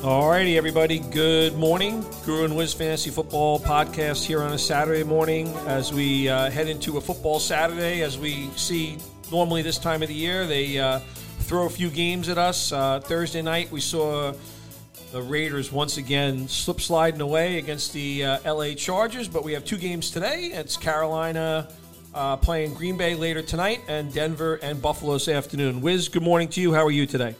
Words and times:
Alrighty, 0.00 0.56
everybody. 0.56 0.98
Good 0.98 1.56
morning. 1.56 2.02
Guru 2.24 2.46
and 2.46 2.56
Wiz 2.56 2.72
Fantasy 2.72 3.10
Football 3.10 3.60
podcast 3.60 4.24
here 4.24 4.42
on 4.42 4.54
a 4.54 4.58
Saturday 4.58 5.02
morning 5.02 5.48
as 5.66 5.92
we 5.92 6.26
uh, 6.26 6.50
head 6.50 6.68
into 6.68 6.96
a 6.96 7.00
football 7.02 7.38
Saturday. 7.38 8.00
As 8.00 8.18
we 8.18 8.48
see 8.56 8.96
normally 9.30 9.60
this 9.60 9.76
time 9.76 10.00
of 10.00 10.08
the 10.08 10.14
year, 10.14 10.46
they 10.46 10.78
uh, 10.78 11.00
throw 11.40 11.66
a 11.66 11.68
few 11.68 11.90
games 11.90 12.30
at 12.30 12.38
us. 12.38 12.72
Uh, 12.72 13.00
Thursday 13.00 13.42
night, 13.42 13.70
we 13.70 13.82
saw 13.82 14.32
the 15.12 15.20
Raiders 15.20 15.70
once 15.70 15.98
again 15.98 16.48
slip 16.48 16.80
sliding 16.80 17.20
away 17.20 17.58
against 17.58 17.92
the 17.92 18.24
uh, 18.24 18.54
LA 18.54 18.72
Chargers, 18.72 19.28
but 19.28 19.44
we 19.44 19.52
have 19.52 19.66
two 19.66 19.76
games 19.76 20.10
today. 20.10 20.46
It's 20.54 20.78
Carolina 20.78 21.68
uh, 22.14 22.38
playing 22.38 22.72
Green 22.72 22.96
Bay 22.96 23.14
later 23.14 23.42
tonight, 23.42 23.82
and 23.86 24.10
Denver 24.14 24.54
and 24.62 24.80
Buffalo 24.80 25.12
this 25.12 25.28
afternoon. 25.28 25.82
Wiz, 25.82 26.08
good 26.08 26.22
morning 26.22 26.48
to 26.48 26.60
you. 26.62 26.72
How 26.72 26.86
are 26.86 26.90
you 26.90 27.04
today? 27.04 27.34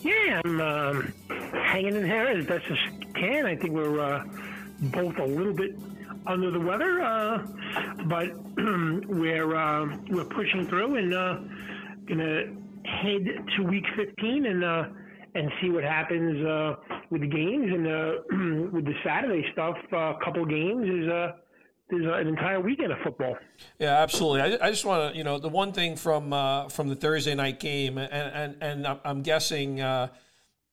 Yeah, 0.00 0.40
I'm 0.44 0.60
um, 0.60 1.12
hanging 1.52 1.96
in 1.96 2.02
there 2.02 2.28
as 2.28 2.46
best 2.46 2.64
as 2.70 2.78
can. 3.14 3.46
I 3.46 3.56
think 3.56 3.72
we're 3.72 4.00
uh, 4.00 4.24
both 4.80 5.18
a 5.18 5.24
little 5.24 5.54
bit 5.54 5.78
under 6.26 6.50
the 6.50 6.60
weather, 6.60 7.02
uh, 7.02 7.38
but 8.06 8.28
we're 9.08 9.54
uh, 9.54 9.96
we're 10.10 10.24
pushing 10.24 10.66
through 10.66 10.96
and 10.96 11.14
uh, 11.14 11.38
gonna 12.08 12.44
head 12.84 13.26
to 13.56 13.62
week 13.64 13.84
15 13.96 14.46
and 14.46 14.64
uh, 14.64 14.84
and 15.34 15.50
see 15.60 15.70
what 15.70 15.84
happens 15.84 16.42
with 17.10 17.20
the 17.20 17.28
games 17.28 17.70
and 17.72 18.72
with 18.72 18.84
the 18.84 18.94
Saturday 19.04 19.44
stuff. 19.52 19.76
A 19.92 20.14
couple 20.24 20.44
games 20.44 20.88
is 20.88 21.08
there's 21.88 22.06
an 22.06 22.26
entire 22.26 22.60
weekend 22.60 22.92
of 22.92 22.98
football. 23.04 23.36
Yeah, 23.78 24.02
absolutely. 24.02 24.40
I, 24.40 24.66
I 24.66 24.70
just 24.70 24.84
want 24.84 25.12
to, 25.12 25.16
you 25.16 25.22
know, 25.22 25.38
the 25.38 25.48
one 25.48 25.72
thing 25.72 25.94
from 25.94 26.32
uh, 26.32 26.68
from 26.68 26.88
the 26.88 26.96
Thursday 26.96 27.34
night 27.34 27.60
game, 27.60 27.96
and 27.98 28.10
and, 28.10 28.86
and 28.86 28.98
I'm 29.04 29.22
guessing 29.22 29.80
uh, 29.80 30.08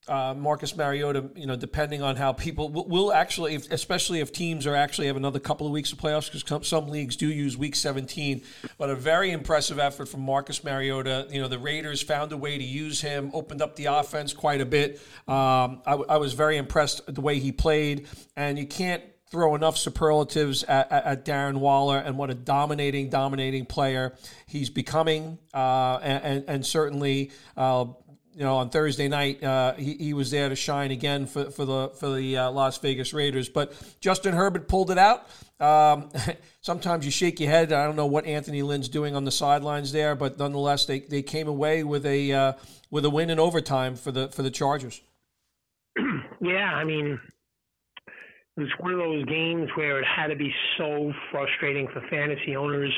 uh, 0.07 0.33
Marcus 0.33 0.75
Mariota, 0.75 1.29
you 1.35 1.47
know, 1.47 1.55
depending 1.55 2.01
on 2.01 2.15
how 2.15 2.33
people 2.33 2.69
will, 2.69 2.87
will 2.87 3.13
actually, 3.13 3.55
if, 3.55 3.71
especially 3.71 4.19
if 4.19 4.31
teams 4.31 4.67
are 4.67 4.75
actually 4.75 5.07
have 5.07 5.15
another 5.15 5.39
couple 5.39 5.65
of 5.65 5.71
weeks 5.71 5.91
of 5.91 5.97
playoffs, 5.97 6.31
because 6.31 6.67
some, 6.67 6.87
leagues 6.87 7.15
do 7.15 7.27
use 7.27 7.57
Week 7.57 7.75
17. 7.75 8.41
But 8.77 8.89
a 8.89 8.95
very 8.95 9.31
impressive 9.31 9.79
effort 9.79 10.07
from 10.07 10.21
Marcus 10.21 10.63
Mariota. 10.63 11.27
You 11.31 11.41
know, 11.41 11.47
the 11.47 11.59
Raiders 11.59 12.01
found 12.01 12.33
a 12.33 12.37
way 12.37 12.57
to 12.57 12.63
use 12.63 12.99
him, 12.99 13.31
opened 13.33 13.61
up 13.61 13.75
the 13.77 13.85
offense 13.85 14.33
quite 14.33 14.59
a 14.59 14.65
bit. 14.65 15.01
Um, 15.27 15.81
I, 15.85 15.93
I 16.09 16.17
was 16.17 16.33
very 16.33 16.57
impressed 16.57 17.13
the 17.13 17.21
way 17.21 17.39
he 17.39 17.51
played, 17.51 18.07
and 18.35 18.59
you 18.59 18.67
can't 18.67 19.03
throw 19.33 19.55
enough 19.55 19.75
superlatives 19.79 20.63
at, 20.65 20.91
at, 20.91 21.05
at, 21.05 21.25
Darren 21.25 21.57
Waller 21.57 21.97
and 21.97 22.19
what 22.19 22.29
a 22.29 22.35
dominating, 22.35 23.09
dominating 23.09 23.65
player 23.65 24.15
he's 24.45 24.69
becoming. 24.69 25.39
Uh, 25.51 25.97
and, 26.03 26.43
and, 26.47 26.63
certainly, 26.63 27.31
uh, 27.57 27.85
you 28.35 28.43
know, 28.43 28.57
on 28.57 28.69
Thursday 28.69 29.07
night, 29.07 29.43
uh, 29.43 29.73
he, 29.73 29.93
he, 29.95 30.13
was 30.13 30.31
there 30.31 30.49
to 30.49 30.55
shine 30.55 30.91
again 30.91 31.25
for, 31.27 31.51
for 31.51 31.65
the 31.65 31.89
for 31.99 32.15
the 32.15 32.37
uh, 32.37 32.51
Las 32.51 32.77
Vegas 32.79 33.13
Raiders. 33.13 33.49
But 33.49 33.73
Justin 33.99 34.33
Herbert 34.33 34.67
pulled 34.67 34.89
it 34.91 34.97
out. 34.97 35.27
Um, 35.59 36.09
sometimes 36.61 37.05
you 37.05 37.11
shake 37.11 37.39
your 37.39 37.49
head. 37.49 37.71
I 37.71 37.85
don't 37.85 37.95
know 37.95 38.05
what 38.05 38.25
Anthony 38.25 38.61
Lynn's 38.61 38.89
doing 38.89 39.15
on 39.15 39.23
the 39.23 39.31
sidelines 39.31 39.91
there, 39.91 40.15
but 40.15 40.39
nonetheless, 40.39 40.85
they, 40.85 40.99
they 40.99 41.21
came 41.21 41.47
away 41.47 41.83
with 41.83 42.05
a 42.05 42.31
uh, 42.31 42.53
with 42.89 43.05
a 43.05 43.09
win 43.09 43.29
in 43.29 43.39
overtime 43.39 43.95
for 43.95 44.11
the 44.11 44.29
for 44.29 44.41
the 44.41 44.51
Chargers. 44.51 45.01
Yeah, 46.41 46.73
I 46.75 46.83
mean, 46.83 47.17
it 48.57 48.61
was 48.61 48.69
one 48.79 48.91
of 48.91 48.99
those 48.99 49.23
games 49.25 49.69
where 49.75 49.97
it 49.99 50.05
had 50.05 50.27
to 50.27 50.35
be 50.35 50.53
so 50.77 51.13
frustrating 51.31 51.87
for 51.93 52.01
fantasy 52.09 52.57
owners, 52.57 52.91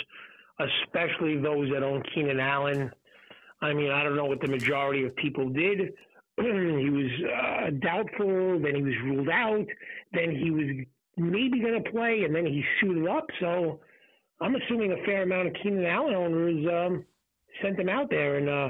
especially 0.60 1.38
those 1.38 1.70
that 1.72 1.84
own 1.84 2.02
Keenan 2.12 2.40
Allen. 2.40 2.92
I 3.62 3.74
mean, 3.74 3.92
I 3.92 4.04
don't 4.04 4.16
know 4.16 4.26
what 4.26 4.42
the 4.42 4.48
majority 4.48 5.06
of 5.06 5.16
people 5.16 5.50
did. 5.50 5.94
he 6.38 6.90
was 6.90 7.12
uh, 7.24 7.70
doubtful, 7.80 8.60
then 8.60 8.76
he 8.76 8.82
was 8.82 8.94
ruled 9.04 9.30
out, 9.30 9.66
then 10.12 10.36
he 10.36 10.52
was 10.52 10.86
maybe 11.18 11.62
going 11.62 11.82
to 11.82 11.92
play, 11.92 12.24
and 12.26 12.36
then 12.36 12.46
he 12.46 12.64
suited 12.82 13.08
up. 13.08 13.26
So 13.40 13.80
I'm 14.42 14.56
assuming 14.56 14.92
a 14.92 15.06
fair 15.06 15.24
amount 15.24 15.48
of 15.48 15.54
Keenan 15.64 15.86
Allen 15.86 16.14
owners 16.14 16.66
um, 16.68 17.06
sent 17.62 17.80
him 17.80 17.90
out 17.90 18.10
there 18.10 18.38
and 18.38 18.50
uh, 18.50 18.70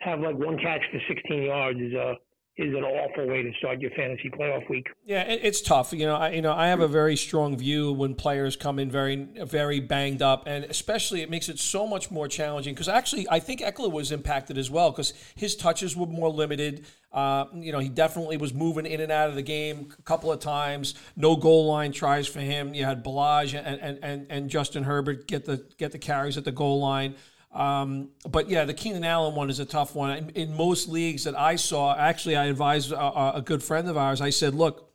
have 0.00 0.20
like 0.20 0.36
one 0.36 0.58
catch 0.58 0.82
for 0.90 1.00
16 1.08 1.42
yards 1.44 1.80
is 1.80 1.94
uh, 1.94 2.14
is 2.58 2.74
an 2.74 2.84
awful 2.84 3.26
way 3.26 3.42
to 3.42 3.50
start 3.54 3.80
your 3.80 3.90
fantasy 3.92 4.28
playoff 4.28 4.68
week. 4.68 4.86
Yeah, 5.06 5.22
it's 5.22 5.62
tough. 5.62 5.92
You 5.94 6.04
know, 6.04 6.16
I 6.16 6.30
you 6.30 6.42
know 6.42 6.52
I 6.52 6.68
have 6.68 6.80
a 6.80 6.88
very 6.88 7.16
strong 7.16 7.56
view 7.56 7.92
when 7.92 8.14
players 8.14 8.56
come 8.56 8.78
in 8.78 8.90
very 8.90 9.26
very 9.44 9.80
banged 9.80 10.20
up, 10.20 10.44
and 10.46 10.64
especially 10.64 11.22
it 11.22 11.30
makes 11.30 11.48
it 11.48 11.58
so 11.58 11.86
much 11.86 12.10
more 12.10 12.28
challenging 12.28 12.74
because 12.74 12.88
actually 12.88 13.26
I 13.30 13.38
think 13.38 13.60
Ekeler 13.60 13.90
was 13.90 14.12
impacted 14.12 14.58
as 14.58 14.70
well 14.70 14.90
because 14.90 15.14
his 15.34 15.56
touches 15.56 15.96
were 15.96 16.06
more 16.06 16.28
limited. 16.28 16.84
Uh, 17.10 17.46
you 17.54 17.72
know, 17.72 17.78
he 17.78 17.88
definitely 17.88 18.36
was 18.36 18.52
moving 18.52 18.84
in 18.86 19.00
and 19.00 19.12
out 19.12 19.30
of 19.30 19.34
the 19.34 19.42
game 19.42 19.90
a 19.98 20.02
couple 20.02 20.30
of 20.30 20.40
times. 20.40 20.94
No 21.16 21.36
goal 21.36 21.66
line 21.66 21.92
tries 21.92 22.26
for 22.26 22.40
him. 22.40 22.74
You 22.74 22.84
had 22.84 23.02
Ballage 23.02 23.54
and 23.58 23.80
and, 23.80 23.98
and, 24.02 24.26
and 24.28 24.50
Justin 24.50 24.84
Herbert 24.84 25.26
get 25.26 25.46
the 25.46 25.64
get 25.78 25.92
the 25.92 25.98
carries 25.98 26.36
at 26.36 26.44
the 26.44 26.52
goal 26.52 26.80
line. 26.80 27.14
Um, 27.52 28.08
but 28.30 28.48
yeah, 28.48 28.64
the 28.64 28.74
Keenan 28.74 29.04
Allen 29.04 29.34
one 29.34 29.50
is 29.50 29.60
a 29.60 29.66
tough 29.66 29.94
one. 29.94 30.16
In, 30.16 30.30
in 30.30 30.56
most 30.56 30.88
leagues 30.88 31.24
that 31.24 31.38
I 31.38 31.56
saw, 31.56 31.94
actually, 31.94 32.36
I 32.36 32.46
advised 32.46 32.92
a, 32.92 33.36
a, 33.36 33.42
good 33.44 33.62
friend 33.62 33.88
of 33.88 33.96
ours. 33.96 34.22
I 34.22 34.30
said, 34.30 34.54
"Look, 34.54 34.90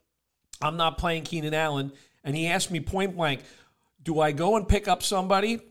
I'm 0.62 0.76
not 0.76 0.98
playing 0.98 1.24
Keenan 1.24 1.54
Allen," 1.54 1.92
and 2.24 2.36
he 2.36 2.48
asked 2.48 2.72
me 2.72 2.80
point 2.80 3.16
blank, 3.16 3.42
"Do 4.02 4.20
I 4.20 4.32
go 4.32 4.56
and 4.56 4.68
pick 4.68 4.88
up 4.88 5.04
somebody?" 5.04 5.62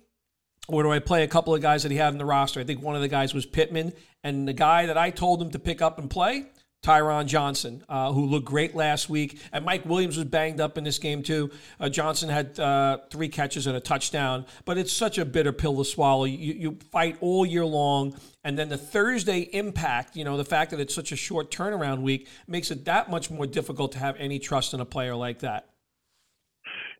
Or 0.68 0.82
do 0.82 0.90
I 0.90 0.98
play 0.98 1.22
a 1.22 1.28
couple 1.28 1.54
of 1.54 1.62
guys 1.62 1.84
that 1.84 1.92
he 1.92 1.98
had 1.98 2.12
in 2.12 2.18
the 2.18 2.24
roster? 2.24 2.58
I 2.58 2.64
think 2.64 2.82
one 2.82 2.96
of 2.96 3.00
the 3.00 3.08
guys 3.08 3.32
was 3.32 3.46
Pittman, 3.46 3.92
and 4.24 4.48
the 4.48 4.52
guy 4.52 4.86
that 4.86 4.98
I 4.98 5.10
told 5.10 5.40
him 5.40 5.50
to 5.50 5.60
pick 5.60 5.80
up 5.80 5.98
and 5.98 6.10
play 6.10 6.46
Tyron 6.82 7.26
Johnson, 7.26 7.84
uh, 7.88 8.12
who 8.12 8.26
looked 8.26 8.46
great 8.46 8.74
last 8.74 9.08
week. 9.08 9.40
And 9.52 9.64
Mike 9.64 9.84
Williams 9.84 10.16
was 10.16 10.26
banged 10.26 10.60
up 10.60 10.78
in 10.78 10.84
this 10.84 10.98
game, 10.98 11.22
too. 11.22 11.50
Uh, 11.80 11.88
Johnson 11.88 12.28
had 12.28 12.58
uh, 12.60 12.98
three 13.10 13.28
catches 13.28 13.66
and 13.66 13.76
a 13.76 13.80
touchdown. 13.80 14.46
But 14.64 14.78
it's 14.78 14.92
such 14.92 15.18
a 15.18 15.24
bitter 15.24 15.52
pill 15.52 15.76
to 15.78 15.84
swallow. 15.84 16.24
You, 16.24 16.54
you 16.54 16.78
fight 16.92 17.16
all 17.20 17.44
year 17.44 17.64
long. 17.64 18.16
And 18.44 18.56
then 18.56 18.68
the 18.68 18.78
Thursday 18.78 19.40
impact, 19.40 20.16
you 20.16 20.24
know, 20.24 20.36
the 20.36 20.44
fact 20.44 20.70
that 20.70 20.80
it's 20.80 20.94
such 20.94 21.10
a 21.10 21.16
short 21.16 21.50
turnaround 21.50 22.02
week 22.02 22.28
makes 22.46 22.70
it 22.70 22.84
that 22.84 23.10
much 23.10 23.30
more 23.30 23.46
difficult 23.46 23.92
to 23.92 23.98
have 23.98 24.16
any 24.18 24.38
trust 24.38 24.72
in 24.72 24.80
a 24.80 24.84
player 24.84 25.16
like 25.16 25.40
that. 25.40 25.68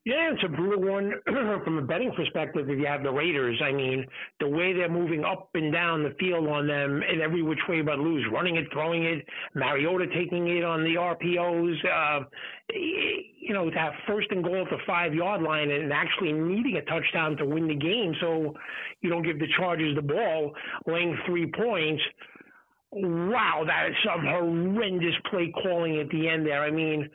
Yeah, 0.06 0.30
it's 0.32 0.42
a 0.44 0.48
brutal 0.48 0.88
one 0.88 1.12
from 1.64 1.78
a 1.78 1.82
betting 1.82 2.12
perspective. 2.14 2.70
If 2.70 2.78
you 2.78 2.86
have 2.86 3.02
the 3.02 3.10
Raiders, 3.10 3.60
I 3.60 3.72
mean, 3.72 4.06
the 4.38 4.46
way 4.46 4.72
they're 4.72 4.88
moving 4.88 5.24
up 5.24 5.50
and 5.54 5.72
down 5.72 6.04
the 6.04 6.14
field 6.20 6.46
on 6.46 6.68
them 6.68 7.02
in 7.12 7.20
every 7.20 7.42
which 7.42 7.58
way 7.68 7.82
but 7.82 7.98
lose, 7.98 8.24
running 8.32 8.54
it, 8.54 8.66
throwing 8.72 9.02
it, 9.02 9.26
Mariota 9.56 10.06
taking 10.14 10.46
it 10.46 10.62
on 10.62 10.84
the 10.84 10.94
RPOs. 10.94 11.74
Uh, 11.84 12.24
you 12.72 13.52
know, 13.52 13.68
to 13.68 13.76
have 13.76 13.94
first 14.06 14.28
and 14.30 14.44
goal 14.44 14.62
at 14.62 14.70
the 14.70 14.78
five 14.86 15.12
yard 15.12 15.42
line 15.42 15.72
and 15.72 15.92
actually 15.92 16.32
needing 16.32 16.76
a 16.76 16.82
touchdown 16.82 17.36
to 17.38 17.44
win 17.44 17.66
the 17.66 17.74
game, 17.74 18.14
so 18.20 18.54
you 19.00 19.10
don't 19.10 19.24
give 19.24 19.40
the 19.40 19.48
Chargers 19.56 19.96
the 19.96 20.02
ball, 20.02 20.52
laying 20.86 21.18
three 21.26 21.50
points. 21.50 22.02
Wow, 22.92 23.64
that 23.66 23.88
is 23.88 23.96
some 24.04 24.24
horrendous 24.24 25.16
play 25.32 25.52
calling 25.64 25.98
at 25.98 26.08
the 26.10 26.28
end 26.28 26.46
there. 26.46 26.62
I 26.62 26.70
mean 26.70 27.10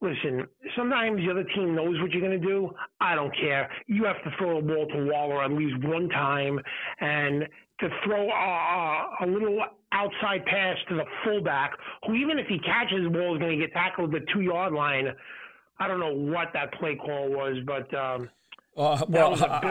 listen, 0.00 0.46
sometimes 0.76 1.18
the 1.18 1.30
other 1.30 1.44
team 1.54 1.74
knows 1.74 2.00
what 2.00 2.10
you're 2.10 2.26
going 2.26 2.40
to 2.40 2.46
do. 2.46 2.70
I 3.00 3.14
don't 3.14 3.34
care. 3.36 3.70
You 3.86 4.04
have 4.04 4.22
to 4.24 4.30
throw 4.38 4.58
a 4.58 4.62
ball 4.62 4.86
to 4.86 5.10
Waller 5.10 5.42
at 5.42 5.52
least 5.52 5.84
one 5.84 6.08
time 6.08 6.58
and 7.00 7.46
to 7.80 7.88
throw 8.04 8.28
a, 8.28 9.24
a 9.24 9.26
little 9.26 9.58
outside 9.92 10.44
pass 10.46 10.76
to 10.88 10.96
the 10.96 11.04
fullback, 11.24 11.72
who 12.06 12.14
even 12.14 12.38
if 12.38 12.46
he 12.46 12.58
catches 12.58 13.04
the 13.04 13.10
ball 13.10 13.34
is 13.34 13.40
going 13.40 13.58
to 13.58 13.66
get 13.66 13.72
tackled 13.72 14.14
at 14.14 14.20
the 14.20 14.32
two 14.32 14.42
yard 14.42 14.72
line. 14.72 15.08
I 15.78 15.88
don't 15.88 15.98
know 15.98 16.14
what 16.14 16.48
that 16.52 16.72
play 16.74 16.96
call 16.96 17.30
was, 17.30 17.56
but. 17.66 17.92
Um, 17.94 18.28
uh, 18.76 19.04
well, 19.08 19.34
I, 19.34 19.68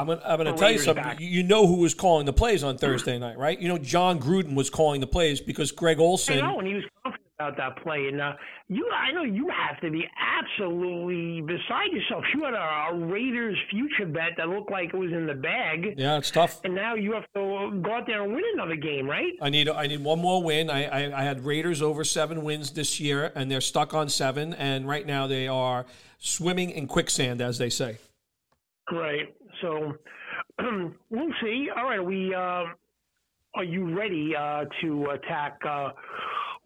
am 0.00 0.06
going 0.06 0.46
to 0.46 0.54
tell 0.54 0.72
you 0.72 0.78
something. 0.78 1.04
Back. 1.04 1.20
You 1.20 1.42
know 1.42 1.66
who 1.66 1.76
was 1.76 1.92
calling 1.92 2.24
the 2.24 2.32
plays 2.32 2.64
on 2.64 2.78
Thursday 2.78 3.18
night, 3.18 3.36
right? 3.36 3.60
You 3.60 3.68
know 3.68 3.78
Jon 3.78 4.18
Gruden 4.18 4.54
was 4.54 4.70
calling 4.70 5.00
the 5.00 5.06
plays 5.06 5.40
because 5.40 5.72
Greg 5.72 6.00
Olsen. 6.00 6.38
I 6.38 6.40
know, 6.40 6.58
and 6.58 6.66
he 6.66 6.74
was 6.74 6.84
about 7.40 7.56
that 7.56 7.82
play. 7.82 8.08
And 8.08 8.20
uh, 8.20 8.32
you, 8.68 8.88
I 8.90 9.12
know 9.12 9.22
you 9.22 9.48
have 9.48 9.80
to 9.80 9.90
be 9.90 10.04
absolutely 10.18 11.40
beside 11.40 11.90
yourself. 11.92 12.24
You 12.34 12.44
had 12.44 12.54
a, 12.54 12.58
a, 12.58 13.06
Raiders 13.10 13.56
future 13.70 14.06
bet 14.06 14.32
that 14.36 14.48
looked 14.48 14.70
like 14.70 14.90
it 14.92 14.96
was 14.96 15.10
in 15.12 15.26
the 15.26 15.34
bag. 15.34 15.94
Yeah, 15.96 16.18
it's 16.18 16.30
tough. 16.30 16.60
And 16.64 16.74
now 16.74 16.94
you 16.94 17.12
have 17.12 17.24
to 17.34 17.80
go 17.82 17.94
out 17.94 18.06
there 18.06 18.22
and 18.22 18.34
win 18.34 18.44
another 18.54 18.76
game, 18.76 19.08
right? 19.08 19.32
I 19.40 19.48
need 19.48 19.68
I 19.68 19.86
need 19.86 20.04
one 20.04 20.20
more 20.20 20.42
win. 20.42 20.70
I, 20.70 20.84
I, 20.84 21.20
I 21.20 21.22
had 21.22 21.44
Raiders 21.44 21.82
over 21.82 22.04
seven 22.04 22.42
wins 22.44 22.70
this 22.70 23.00
year, 23.00 23.32
and 23.34 23.50
they're 23.50 23.60
stuck 23.60 23.94
on 23.94 24.08
seven. 24.08 24.54
And 24.54 24.86
right 24.86 25.06
now 25.06 25.26
they 25.26 25.48
are 25.48 25.86
swimming 26.18 26.70
in 26.70 26.86
quicksand, 26.86 27.40
as 27.40 27.58
they 27.58 27.70
say. 27.70 27.98
Great. 28.86 29.34
So 29.62 29.94
we'll 31.10 31.32
see. 31.42 31.68
All 31.74 31.84
right, 31.84 32.04
we. 32.04 32.34
Uh, 32.34 32.64
are 33.54 33.64
you 33.64 33.98
ready 33.98 34.32
uh, 34.36 34.64
to 34.80 35.06
attack? 35.06 35.58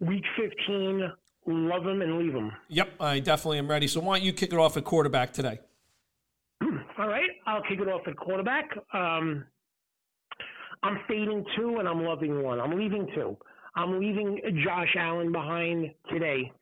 Week 0.01 0.25
15, 0.37 1.13
love 1.47 1.85
them 1.85 2.03
and 2.03 2.19
leave 2.19 2.33
them. 2.33 2.53
Yep, 2.69 2.89
I 3.01 3.21
definitely 3.21 3.59
am 3.59 3.69
ready. 3.69 3.87
So 3.87 4.01
why 4.01 4.19
don't 4.19 4.27
you 4.27 4.33
kick 4.33 4.53
it 4.53 4.59
off 4.59 4.77
at 4.77 4.85
quarterback 4.85 5.33
today? 5.33 5.61
All 6.99 7.09
right, 7.09 7.31
I'll 7.47 7.63
kick 7.63 7.81
it 7.81 7.89
off 7.89 8.03
at 8.07 8.17
quarterback. 8.17 8.71
Um, 8.93 9.45
I'm 10.83 10.99
fading 11.09 11.45
two 11.57 11.77
and 11.79 11.89
I'm 11.89 12.05
loving 12.05 12.43
one. 12.43 12.61
I'm 12.61 12.77
leaving 12.77 13.09
two. 13.15 13.37
I'm 13.77 13.99
leaving 13.99 14.41
Josh 14.65 14.95
Allen 14.99 15.33
behind 15.33 15.91
today. 16.11 16.53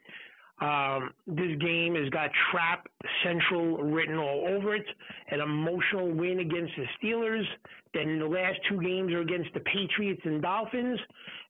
Um, 0.62 1.10
this 1.26 1.58
game 1.58 1.96
has 1.96 2.08
got 2.10 2.30
Trap 2.50 2.86
Central 3.24 3.78
written 3.78 4.16
all 4.16 4.46
over 4.46 4.76
it. 4.76 4.86
An 5.30 5.40
emotional 5.40 6.12
win 6.12 6.38
against 6.38 6.72
the 6.76 6.84
Steelers. 7.02 7.44
Then 7.92 8.20
the 8.20 8.26
last 8.26 8.60
two 8.68 8.80
games 8.80 9.12
are 9.12 9.22
against 9.22 9.52
the 9.54 9.60
Patriots 9.60 10.20
and 10.24 10.40
Dolphins. 10.40 11.00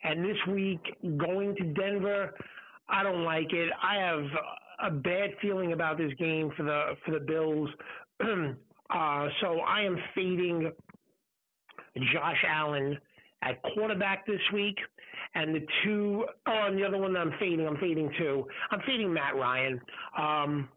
And 0.03 0.25
this 0.25 0.39
week, 0.49 0.81
going 1.19 1.55
to 1.57 1.65
Denver, 1.75 2.35
I 2.89 3.03
don't 3.03 3.25
like 3.25 3.53
it. 3.53 3.71
I 3.83 3.97
have 3.97 4.25
a 4.83 4.91
bad 4.91 5.31
feeling 5.43 5.75
about 5.75 5.99
this 5.99 6.13
game 6.19 6.51
for 6.57 6.63
the 6.63 6.95
for 7.05 7.13
the 7.13 7.21
Bills. 7.21 7.69
uh, 8.21 9.29
so 9.43 9.61
I 9.61 9.83
am 9.83 9.99
fading 10.15 10.73
Josh 12.15 12.45
Allen 12.49 12.97
at 13.43 13.61
quarterback 13.75 14.27
this 14.27 14.41
week. 14.55 14.79
And 15.35 15.55
the 15.55 15.67
two, 15.83 16.25
oh, 16.47 16.65
and 16.67 16.79
the 16.79 16.85
other 16.85 16.99
one 16.99 17.15
that 17.15 17.21
I'm 17.21 17.33
fading, 17.41 17.67
I'm 17.67 17.79
fading 17.79 18.11
too. 18.19 18.47
I'm 18.71 18.81
fading 18.87 19.13
Matt 19.13 19.35
Ryan. 19.35 19.81
Um, 20.19 20.69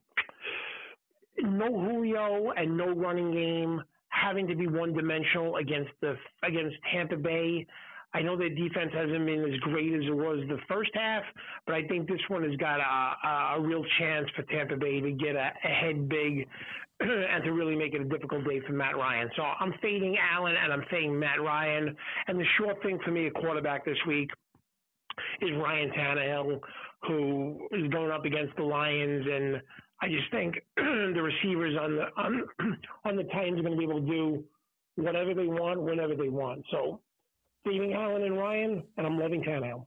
no 1.42 1.68
Julio 1.68 2.52
and 2.52 2.78
no 2.78 2.94
running 2.94 3.32
game, 3.32 3.82
having 4.10 4.48
to 4.48 4.56
be 4.56 4.68
one 4.68 4.94
dimensional 4.94 5.58
against 5.58 5.92
the 6.02 6.16
against 6.44 6.76
Tampa 6.94 7.18
Bay. 7.18 7.68
I 8.14 8.22
know 8.22 8.38
their 8.38 8.50
defense 8.50 8.92
hasn't 8.94 9.26
been 9.26 9.44
as 9.44 9.60
great 9.60 9.94
as 9.94 10.04
it 10.08 10.16
was 10.16 10.40
the 10.48 10.58
first 10.70 10.92
half, 10.94 11.24
but 11.66 11.76
I 11.76 11.86
think 11.88 12.08
this 12.08 12.22
one 12.30 12.44
has 12.50 12.56
got 12.56 12.80
a, 12.80 13.58
a 13.58 13.62
real 13.62 13.84
chance 14.00 14.30
for 14.38 14.44
Tampa 14.44 14.78
Bay 14.78 15.02
to 15.02 15.12
get 15.12 15.36
a, 15.36 15.52
head 15.62 16.08
big 16.08 16.48
and 17.02 17.44
to 17.44 17.52
really 17.52 17.76
make 17.76 17.94
it 17.94 18.00
a 18.00 18.06
difficult 18.06 18.48
day 18.48 18.62
for 18.66 18.72
Matt 18.72 18.96
Ryan. 18.96 19.30
So 19.36 19.44
I'm 19.44 19.74
fading 19.82 20.16
Allen 20.18 20.56
and 20.56 20.72
I'm 20.72 20.86
fading 20.90 21.20
Matt 21.20 21.42
Ryan. 21.42 21.94
And 22.28 22.40
the 22.40 22.46
short 22.58 22.82
thing 22.84 23.00
for 23.04 23.12
me 23.12 23.28
at 23.28 23.34
quarterback 23.34 23.84
this 23.84 23.98
week 24.08 24.30
is 25.42 25.52
Ryan 25.58 25.92
Tannehill, 25.92 26.60
who 27.08 27.68
is 27.72 27.90
going 27.92 28.12
up 28.12 28.26
against 28.26 28.56
the 28.56 28.64
Lions, 28.64 29.26
and 29.30 29.62
I 30.02 30.08
just 30.08 30.30
think 30.32 30.56
the 30.76 31.22
receivers 31.22 31.76
on 31.80 31.96
the 31.96 32.06
on 32.18 32.44
on 33.06 33.16
the 33.16 33.24
Titans 33.24 33.60
are 33.60 33.64
going 33.64 33.74
to 33.74 33.78
be 33.78 33.84
able 33.84 34.02
to 34.02 34.08
do 34.08 34.44
whatever 34.96 35.34
they 35.34 35.48
want, 35.48 35.82
whenever 35.82 36.16
they 36.16 36.30
want. 36.30 36.66
So, 36.72 37.02
leaving 37.66 37.94
Allen 37.94 38.24
and 38.24 38.38
Ryan, 38.38 38.84
and 38.98 39.08
I'm 39.08 39.20
loving 39.20 39.44
Tannehill. 39.44 39.86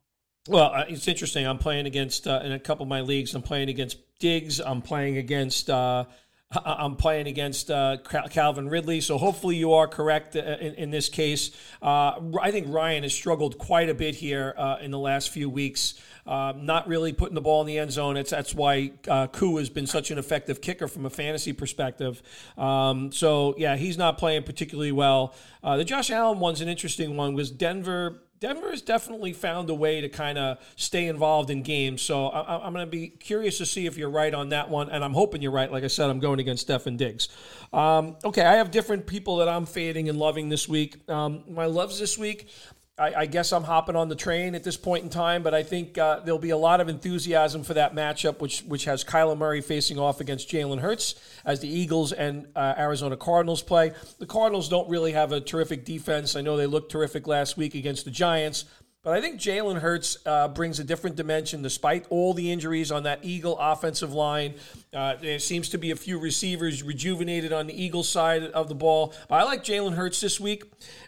Well, 0.49 0.73
uh, 0.73 0.85
it's 0.89 1.07
interesting. 1.09 1.47
I'm 1.47 1.59
playing 1.59 1.87
against 1.87 2.27
uh, 2.27 2.41
in 2.43 2.53
a 2.53 2.59
couple 2.59 2.85
of 2.85 2.89
my 2.89 3.03
leagues. 3.03 3.35
I'm 3.35 3.43
playing 3.43 3.69
against 3.69 3.99
Diggs. 4.19 4.61
I'm 4.61 4.83
playing 4.83 5.19
against. 5.19 5.69
Uh, 5.69 6.05
I'm 6.51 6.97
playing 6.97 7.27
against 7.27 7.71
uh, 7.71 7.99
Calvin 8.31 8.71
Ridley, 8.71 9.03
so 9.03 9.19
hopefully 9.19 9.57
you 9.57 9.75
are 9.75 9.87
correct 9.87 10.35
uh, 10.35 10.57
in, 10.61 10.75
in 10.75 10.91
this 10.91 11.11
case. 11.11 11.51
Uh, 11.83 12.19
I 12.41 12.51
think 12.51 12.69
Ryan 12.71 13.03
has 13.03 13.13
struggled 13.13 13.59
quite 13.59 13.91
a 13.91 13.95
bit 13.95 14.15
here 14.15 14.55
uh, 14.57 14.79
in 14.81 14.91
the 14.91 14.99
last 14.99 15.29
few 15.29 15.51
weeks, 15.51 16.01
uh, 16.27 16.55
not 16.57 16.89
really 16.89 17.13
putting 17.13 17.35
the 17.35 17.43
ball 17.43 17.61
in 17.61 17.67
the 17.67 17.79
end 17.79 17.93
zone. 17.93 18.17
It's, 18.17 18.31
that's 18.31 18.55
why 18.55 18.93
uh, 19.07 19.27
Koo 19.27 19.59
has 19.59 19.69
been 19.69 19.87
such 19.87 20.11
an 20.11 20.17
effective 20.17 20.63
kicker 20.63 20.89
from 20.89 21.05
a 21.05 21.11
fantasy 21.11 21.53
perspective. 21.53 22.23
Um, 22.57 23.13
so, 23.13 23.55
yeah, 23.59 23.77
he's 23.77 23.99
not 23.99 24.17
playing 24.17 24.45
particularly 24.45 24.93
well. 24.93 25.35
the 25.63 25.85
Josh 25.85 26.11
Allen 26.11 26.39
one's 26.39 26.63
an 26.63 26.69
interesting 26.69 27.15
one 27.15 27.35
was 27.35 27.51
Denver 27.51 28.23
Denver 28.41 28.71
has 28.71 28.83
definitely 28.83 29.33
found 29.33 29.69
a 29.71 29.75
way 29.75 30.01
to 30.01 30.09
kind 30.09 30.39
of 30.39 30.59
stay 30.77 31.09
involved 31.09 31.51
in 31.51 31.63
games. 31.63 32.03
So 32.03 32.29
I, 32.29 32.67
am 32.67 32.73
going 32.73 32.87
to 32.87 32.91
be 32.91 33.09
curious 33.09 33.59
to 33.59 33.67
see 33.67 33.87
if 33.87 33.97
you're 33.97 34.11
right 34.11 34.33
on 34.33 34.51
that 34.51 34.71
one. 34.71 34.91
And 34.91 35.05
I'm 35.05 35.15
hoping 35.15 35.43
you're 35.43 35.53
right. 35.53 35.71
Like 35.71 35.85
I 35.85 35.89
said, 35.89 36.09
I'm 36.09 36.21
going 36.21 36.39
against 36.39 36.69
Stefon 36.69 36.97
Diggs. 36.97 37.29
Um, 37.73 38.17
okay, 38.25 38.43
I 38.43 38.55
have 38.55 38.71
different 38.71 39.07
people 39.07 39.39
that 39.39 39.49
I'm 39.49 39.67
fading 39.67 40.09
and 40.09 40.19
loving 40.19 40.49
this 40.49 40.69
week. 40.69 41.09
Um, 41.09 41.43
my 41.49 41.67
loves 41.67 41.99
this 41.99 42.17
week, 42.17 42.49
I, 42.99 43.15
I, 43.23 43.27
guess 43.27 43.53
I'm 43.53 43.65
hopping 43.65 43.97
on 43.97 44.09
the 44.09 44.17
train 44.17 44.55
at 44.55 44.65
this 44.65 44.77
point 44.77 45.05
in 45.05 45.11
time, 45.11 45.43
but 45.43 45.55
I 45.55 45.63
think 45.63 45.97
uh, 45.99 46.21
there'll 46.21 46.39
be 46.39 46.51
a 46.51 46.57
lot 46.57 46.81
of 46.81 46.89
enthusiasm 46.89 47.63
for 47.63 47.75
that 47.75 47.95
matchup, 47.95 48.41
which 48.41 48.61
which 48.63 48.85
has 48.85 49.05
Kyler 49.05 49.37
Murray 49.37 49.61
facing 49.61 49.99
off 49.99 50.21
against 50.21 50.49
Jalen 50.51 50.81
Hurts 50.81 51.15
as 51.45 51.61
the 51.61 51.69
Eagles 51.69 52.13
and 52.13 52.47
uh, 52.57 52.75
Arizona 52.77 53.17
Cardinals 53.17 53.63
play. 53.63 53.93
The 54.19 54.27
Cardinals 54.27 54.69
don't 54.69 54.89
really 54.89 55.13
have 55.13 55.33
a 55.33 55.41
terrific 55.41 55.85
defense. 55.85 56.37
I 56.37 56.41
know 56.41 56.57
they 56.57 56.67
looked 56.67 56.91
terrific 56.91 57.27
last 57.27 57.57
week 57.57 57.75
against 57.75 58.05
the 58.05 58.11
Giants, 58.11 58.65
but 59.05 59.17
I 59.17 59.21
think 59.21 59.41
Jalen 59.41 59.81
Hurts 59.81 60.19
uh, 60.27 60.49
brings 60.49 60.81
a 60.81 60.85
different 60.85 61.17
dimension 61.17 61.63
despite 61.63 62.07
all 62.11 62.35
the 62.35 62.51
injuries 62.51 62.91
on 62.91 63.05
that 63.05 63.21
Eagle 63.23 63.57
offensive 63.59 64.13
line. 64.13 64.55
Uh, 64.93 65.15
there 65.17 65.39
seems 65.39 65.69
to 65.71 65.79
be 65.79 65.93
a 65.93 65.97
few 65.97 66.19
receivers 66.19 66.83
rejuvenated 66.83 67.53
on 67.53 67.67
the 67.69 67.83
Eagle 67.83 68.03
side 68.03 68.43
of 68.43 68.69
the 68.69 68.75
ball. 68.75 69.15
I 69.31 69.45
like 69.45 69.63
Jalen 69.63 69.95
Hurts 69.95 70.21
this 70.21 70.41
week. 70.41 70.65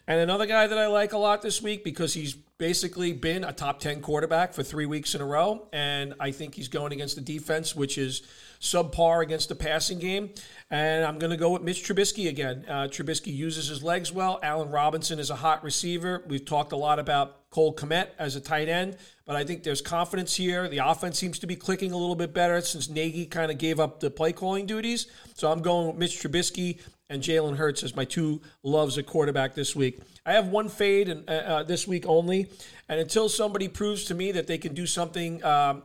And 0.07 0.21
another 0.21 0.47
guy 0.47 0.67
that 0.67 0.79
I 0.79 0.87
like 0.87 1.13
a 1.13 1.19
lot 1.19 1.43
this 1.43 1.61
week 1.61 1.85
because 1.85 2.15
he's 2.15 2.35
basically 2.35 3.13
been 3.13 3.43
a 3.43 3.53
top 3.53 3.81
10 3.81 4.03
quarterback 4.03 4.53
for 4.53 4.63
three 4.63 4.87
weeks 4.87 5.15
in 5.15 5.21
a 5.21 5.27
row. 5.27 5.67
And 5.73 6.15
I 6.21 6.31
think 6.31 6.55
he's 6.55 6.69
going 6.69 6.93
against 6.93 7.17
the 7.17 7.23
defense, 7.23 7.75
which 7.75 7.99
is 7.99 8.23
subpar 8.61 9.23
against 9.23 9.49
the 9.49 9.55
passing 9.55 9.99
game. 9.99 10.31
And 10.73 11.05
I'm 11.05 11.19
going 11.19 11.33
to 11.33 11.37
go 11.37 11.51
with 11.51 11.63
Mitch 11.63 11.83
Trubisky 11.83 12.29
again. 12.29 12.65
Uh, 12.69 12.83
Trubisky 12.85 13.35
uses 13.35 13.67
his 13.67 13.83
legs 13.83 14.13
well. 14.13 14.39
Allen 14.41 14.71
Robinson 14.71 15.19
is 15.19 15.29
a 15.29 15.35
hot 15.35 15.65
receiver. 15.65 16.23
We've 16.29 16.45
talked 16.45 16.71
a 16.71 16.77
lot 16.77 17.01
about 17.01 17.51
Cole 17.51 17.75
Kmet 17.75 18.11
as 18.21 18.37
a 18.37 18.41
tight 18.41 18.69
end, 18.69 18.97
but 19.27 19.35
I 19.35 19.43
think 19.43 19.65
there's 19.65 19.81
confidence 19.81 20.37
here. 20.37 20.69
The 20.69 20.79
offense 20.79 21.19
seems 21.19 21.41
to 21.41 21.49
be 21.49 21.57
clicking 21.57 21.91
a 21.91 21.97
little 21.97 22.15
bit 22.15 22.33
better 22.33 22.61
since 22.61 22.89
Nagy 22.89 23.27
kind 23.27 23.51
of 23.51 23.59
gave 23.59 23.81
up 23.81 23.99
the 23.99 24.11
play 24.11 24.33
calling 24.33 24.67
duties. 24.67 25.09
So 25.35 25.51
I'm 25.51 25.61
going 25.61 25.89
with 25.89 25.97
Mitch 25.97 26.23
Trubisky 26.23 26.79
and 27.09 27.21
Jalen 27.21 27.57
Hurts 27.57 27.83
as 27.83 27.97
my 27.97 28.05
two 28.05 28.41
loves 28.63 28.97
at 28.97 29.07
quarterback 29.07 29.57
this 29.57 29.75
week. 29.75 29.99
I 30.25 30.35
have 30.35 30.47
one 30.47 30.69
fade 30.69 31.09
and 31.09 31.29
uh, 31.29 31.33
uh, 31.33 31.63
this 31.65 31.89
week 31.89 32.05
only, 32.07 32.49
and 32.89 33.01
until 33.01 33.29
somebody 33.29 33.67
proves 33.67 34.05
to 34.05 34.15
me 34.15 34.31
that 34.31 34.47
they 34.47 34.59
can 34.59 34.75
do 34.75 34.87
something 34.87 35.43
um, 35.43 35.83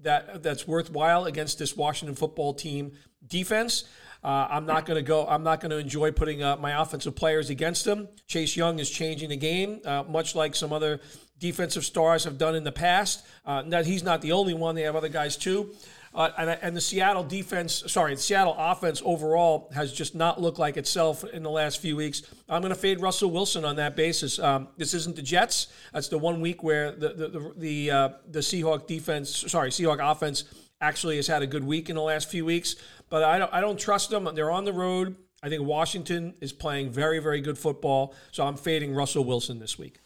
that 0.00 0.44
that's 0.44 0.68
worthwhile 0.68 1.24
against 1.24 1.58
this 1.58 1.76
Washington 1.76 2.14
football 2.14 2.54
team 2.54 2.92
defense. 3.26 3.84
Uh, 4.22 4.48
I'm 4.50 4.66
not 4.66 4.84
going 4.84 4.96
to 4.96 5.02
go. 5.02 5.26
I'm 5.26 5.44
not 5.44 5.60
going 5.60 5.70
to 5.70 5.78
enjoy 5.78 6.10
putting 6.10 6.42
uh, 6.42 6.56
my 6.56 6.80
offensive 6.80 7.14
players 7.14 7.50
against 7.50 7.84
them. 7.84 8.08
Chase 8.26 8.56
Young 8.56 8.78
is 8.78 8.90
changing 8.90 9.28
the 9.28 9.36
game, 9.36 9.80
uh, 9.84 10.04
much 10.08 10.34
like 10.34 10.56
some 10.56 10.72
other 10.72 11.00
defensive 11.38 11.84
stars 11.84 12.24
have 12.24 12.36
done 12.36 12.54
in 12.56 12.64
the 12.64 12.72
past. 12.72 13.24
Uh, 13.46 13.62
that 13.62 13.86
he's 13.86 14.02
not 14.02 14.20
the 14.20 14.32
only 14.32 14.54
one. 14.54 14.74
They 14.74 14.82
have 14.82 14.96
other 14.96 15.08
guys 15.08 15.36
too. 15.36 15.70
Uh, 16.14 16.30
and, 16.38 16.50
and, 16.62 16.76
the 16.76 16.80
Seattle 16.80 17.22
defense, 17.22 17.84
sorry, 17.86 18.14
the 18.14 18.20
Seattle 18.20 18.56
offense 18.58 19.02
overall 19.04 19.70
has 19.74 19.92
just 19.92 20.14
not 20.14 20.40
looked 20.40 20.58
like 20.58 20.76
itself 20.78 21.22
in 21.22 21.42
the 21.42 21.50
last 21.50 21.80
few 21.80 21.96
weeks. 21.96 22.22
I'm 22.48 22.62
going 22.62 22.74
to 22.74 22.80
fade 22.80 23.00
Russell 23.00 23.30
Wilson 23.30 23.64
on 23.64 23.76
that 23.76 23.94
basis. 23.94 24.38
Um, 24.38 24.68
this 24.78 24.94
isn't 24.94 25.16
the 25.16 25.22
Jets. 25.22 25.68
That's 25.92 26.08
the 26.08 26.18
one 26.18 26.40
week 26.40 26.62
where 26.62 26.92
the 26.92 27.10
the 27.10 27.28
the 27.28 27.52
the, 27.56 27.90
uh, 27.90 28.08
the 28.30 28.40
Seahawk 28.40 28.86
defense, 28.86 29.44
sorry, 29.48 29.70
Seahawk 29.70 29.98
offense 30.00 30.44
actually 30.80 31.16
has 31.16 31.26
had 31.26 31.42
a 31.42 31.46
good 31.46 31.64
week 31.64 31.88
in 31.88 31.96
the 31.96 32.02
last 32.02 32.30
few 32.30 32.44
weeks. 32.44 32.76
But 33.08 33.24
I 33.24 33.38
don't 33.38 33.52
I 33.52 33.60
don't 33.60 33.78
trust 33.78 34.10
them. 34.10 34.28
They're 34.34 34.50
on 34.50 34.64
the 34.64 34.72
road. 34.72 35.16
I 35.42 35.48
think 35.48 35.62
Washington 35.62 36.34
is 36.40 36.52
playing 36.52 36.90
very 36.90 37.18
very 37.18 37.40
good 37.40 37.58
football. 37.58 38.14
So 38.32 38.46
I'm 38.46 38.56
fading 38.56 38.94
Russell 38.94 39.24
Wilson 39.24 39.58
this 39.58 39.78
week. 39.78 40.00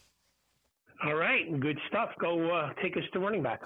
All 1.04 1.14
right, 1.14 1.58
good 1.58 1.78
stuff. 1.88 2.10
Go 2.20 2.50
uh, 2.54 2.72
take 2.80 2.96
us 2.96 3.02
to 3.12 3.18
running 3.18 3.42
back. 3.42 3.62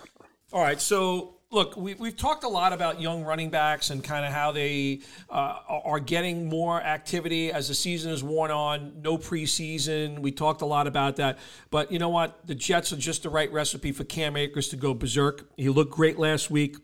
All 0.53 0.63
right, 0.63 0.81
so 0.81 1.37
look, 1.51 1.77
we, 1.77 1.95
we've 1.95 2.17
talked 2.17 2.45
a 2.45 2.49
lot 2.49 2.73
about 2.73 3.01
young 3.01 3.25
running 3.25 3.51
backs 3.51 3.91
and 3.91 4.03
kind 4.03 4.25
of 4.25 4.33
how 4.33 4.53
they 4.53 5.01
uh, 5.29 5.59
are 5.69 6.01
getting 6.01 6.49
more 6.49 6.81
activity 6.81 7.53
as 7.53 7.69
the 7.69 7.75
season 7.75 8.13
is 8.13 8.23
worn 8.23 8.51
on. 8.51 9.01
No 9.03 9.19
preseason. 9.19 10.21
We 10.21 10.33
talked 10.33 10.63
a 10.63 10.67
lot 10.67 10.87
about 10.87 11.17
that. 11.17 11.39
But 11.71 11.93
you 11.93 11.99
know 11.99 12.09
what? 12.09 12.47
The 12.47 12.55
Jets 12.55 12.93
are 12.93 12.97
just 12.97 13.23
the 13.23 13.31
right 13.31 13.53
recipe 13.53 13.93
for 13.93 14.05
Cam 14.05 14.37
Akers 14.37 14.69
to 14.69 14.77
go 14.77 14.95
berserk. 14.95 15.49
He 15.57 15.69
looked 15.69 15.93
great 15.93 16.19
last 16.19 16.51
week. 16.51 16.77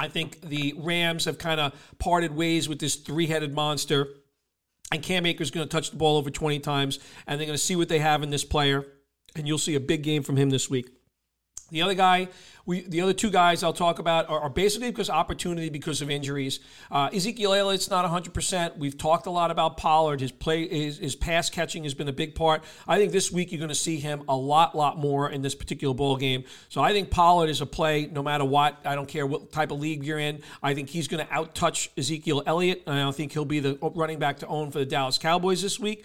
I 0.00 0.08
think 0.08 0.40
the 0.40 0.74
Rams 0.78 1.26
have 1.26 1.36
kind 1.36 1.60
of 1.60 1.74
parted 1.98 2.34
ways 2.34 2.70
with 2.70 2.78
this 2.78 2.96
three 2.96 3.26
headed 3.26 3.54
monster. 3.54 4.08
And 4.90 5.02
Cam 5.02 5.26
Akers 5.26 5.48
is 5.48 5.50
going 5.52 5.68
to 5.68 5.70
touch 5.70 5.90
the 5.90 5.96
ball 5.98 6.16
over 6.16 6.30
20 6.30 6.58
times, 6.58 6.98
and 7.26 7.38
they're 7.38 7.46
going 7.46 7.56
to 7.56 7.62
see 7.62 7.76
what 7.76 7.88
they 7.88 8.00
have 8.00 8.22
in 8.22 8.30
this 8.30 8.42
player. 8.42 8.86
And 9.36 9.46
you'll 9.46 9.58
see 9.58 9.76
a 9.76 9.80
big 9.80 10.02
game 10.02 10.22
from 10.22 10.36
him 10.36 10.50
this 10.50 10.68
week. 10.68 10.90
The 11.70 11.82
other 11.82 11.94
guy, 11.94 12.28
we, 12.66 12.82
the 12.82 13.00
other 13.00 13.12
two 13.12 13.30
guys 13.30 13.62
I'll 13.62 13.72
talk 13.72 13.98
about 13.98 14.28
are, 14.28 14.40
are 14.40 14.50
basically 14.50 14.90
because 14.90 15.10
opportunity 15.10 15.70
because 15.70 16.02
of 16.02 16.10
injuries. 16.10 16.60
Uh, 16.90 17.08
Ezekiel 17.12 17.54
Elliott's 17.54 17.90
not 17.90 18.04
100%. 18.04 18.76
We've 18.78 18.96
talked 18.96 19.26
a 19.26 19.30
lot 19.30 19.50
about 19.50 19.76
Pollard. 19.76 20.20
His 20.20 20.32
play, 20.32 20.68
his, 20.68 20.98
his 20.98 21.16
pass 21.16 21.50
catching 21.50 21.84
has 21.84 21.94
been 21.94 22.08
a 22.08 22.12
big 22.12 22.34
part. 22.34 22.64
I 22.86 22.98
think 22.98 23.12
this 23.12 23.32
week 23.32 23.52
you're 23.52 23.58
going 23.58 23.68
to 23.68 23.74
see 23.74 23.98
him 23.98 24.22
a 24.28 24.36
lot, 24.36 24.76
lot 24.76 24.98
more 24.98 25.30
in 25.30 25.42
this 25.42 25.54
particular 25.54 25.94
ball 25.94 26.16
game. 26.16 26.44
So 26.68 26.80
I 26.80 26.92
think 26.92 27.10
Pollard 27.10 27.48
is 27.48 27.60
a 27.60 27.66
play 27.66 28.06
no 28.06 28.22
matter 28.22 28.44
what. 28.44 28.78
I 28.84 28.94
don't 28.94 29.08
care 29.08 29.26
what 29.26 29.52
type 29.52 29.70
of 29.70 29.80
league 29.80 30.04
you're 30.04 30.18
in. 30.18 30.42
I 30.62 30.74
think 30.74 30.88
he's 30.88 31.08
going 31.08 31.24
to 31.24 31.32
outtouch 31.32 31.88
Ezekiel 31.96 32.42
Elliott, 32.46 32.82
and 32.86 32.98
I 32.98 33.10
think 33.12 33.32
he'll 33.32 33.44
be 33.44 33.60
the 33.60 33.78
running 33.94 34.18
back 34.18 34.38
to 34.40 34.46
own 34.46 34.70
for 34.70 34.78
the 34.78 34.86
Dallas 34.86 35.18
Cowboys 35.18 35.62
this 35.62 35.78
week. 35.78 36.04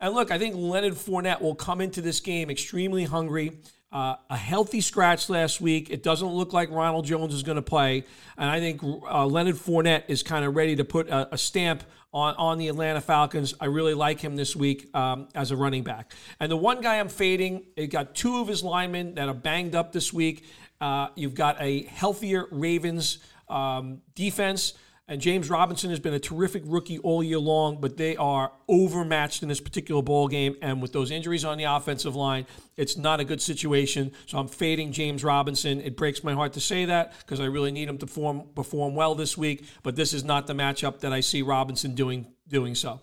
And 0.00 0.14
look, 0.14 0.30
I 0.30 0.38
think 0.38 0.54
Leonard 0.56 0.94
Fournette 0.94 1.40
will 1.40 1.54
come 1.54 1.80
into 1.80 2.02
this 2.02 2.20
game 2.20 2.50
extremely 2.50 3.04
hungry. 3.04 3.52
Uh, 3.96 4.14
a 4.28 4.36
healthy 4.36 4.82
scratch 4.82 5.30
last 5.30 5.58
week. 5.58 5.88
It 5.88 6.02
doesn't 6.02 6.28
look 6.28 6.52
like 6.52 6.70
Ronald 6.70 7.06
Jones 7.06 7.32
is 7.32 7.42
going 7.42 7.56
to 7.56 7.62
play, 7.62 8.04
and 8.36 8.50
I 8.50 8.60
think 8.60 8.82
uh, 8.82 9.24
Leonard 9.24 9.54
Fournette 9.54 10.02
is 10.08 10.22
kind 10.22 10.44
of 10.44 10.54
ready 10.54 10.76
to 10.76 10.84
put 10.84 11.08
a, 11.08 11.32
a, 11.32 11.38
stamp 11.38 11.82
on, 12.12 12.34
on 12.34 12.58
the 12.58 12.68
Atlanta 12.68 13.00
Falcons. 13.00 13.54
I 13.58 13.64
really 13.64 13.94
like 13.94 14.20
him 14.20 14.36
this 14.36 14.54
week 14.54 14.94
um, 14.94 15.28
as 15.34 15.50
a 15.50 15.56
running 15.56 15.82
back. 15.82 16.12
And 16.38 16.52
the 16.52 16.58
one 16.58 16.82
guy 16.82 17.00
I'm 17.00 17.08
fading, 17.08 17.64
he 17.74 17.86
got 17.86 18.14
two 18.14 18.36
of 18.36 18.48
his 18.48 18.62
linemen 18.62 19.14
that 19.14 19.30
are 19.30 19.34
banged 19.34 19.74
up 19.74 19.92
this 19.92 20.12
week. 20.12 20.44
Uh, 20.78 21.08
you've 21.14 21.34
got 21.34 21.56
a 21.58 21.84
healthier 21.84 22.48
Ravens 22.50 23.20
um, 23.48 24.02
defense. 24.14 24.74
And 25.08 25.20
James 25.20 25.48
Robinson 25.48 25.90
has 25.90 26.00
been 26.00 26.14
a 26.14 26.18
terrific 26.18 26.64
rookie 26.66 26.98
all 26.98 27.22
year 27.22 27.38
long, 27.38 27.80
but 27.80 27.96
they 27.96 28.16
are 28.16 28.50
overmatched 28.66 29.40
in 29.40 29.48
this 29.48 29.60
particular 29.60 30.02
ball 30.02 30.26
game. 30.26 30.56
And 30.60 30.82
with 30.82 30.92
those 30.92 31.12
injuries 31.12 31.44
on 31.44 31.58
the 31.58 31.64
offensive 31.64 32.16
line, 32.16 32.44
it's 32.76 32.96
not 32.96 33.20
a 33.20 33.24
good 33.24 33.40
situation. 33.40 34.10
So 34.26 34.38
I'm 34.38 34.48
fading 34.48 34.90
James 34.90 35.22
Robinson. 35.22 35.80
It 35.80 35.96
breaks 35.96 36.24
my 36.24 36.32
heart 36.34 36.54
to 36.54 36.60
say 36.60 36.86
that 36.86 37.12
because 37.20 37.38
I 37.38 37.44
really 37.44 37.70
need 37.70 37.88
him 37.88 37.98
to 37.98 38.06
form, 38.08 38.48
perform 38.56 38.96
well 38.96 39.14
this 39.14 39.38
week. 39.38 39.64
But 39.84 39.94
this 39.94 40.12
is 40.12 40.24
not 40.24 40.48
the 40.48 40.54
matchup 40.54 40.98
that 41.00 41.12
I 41.12 41.20
see 41.20 41.40
Robinson 41.40 41.94
doing 41.94 42.26
doing 42.48 42.74
so. 42.74 43.00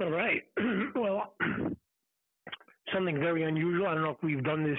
All 0.00 0.10
right. 0.10 0.42
well, 0.94 1.32
something 2.92 3.18
very 3.20 3.44
unusual. 3.44 3.86
I 3.86 3.94
don't 3.94 4.02
know 4.02 4.10
if 4.10 4.22
we've 4.22 4.44
done 4.44 4.64
this 4.64 4.78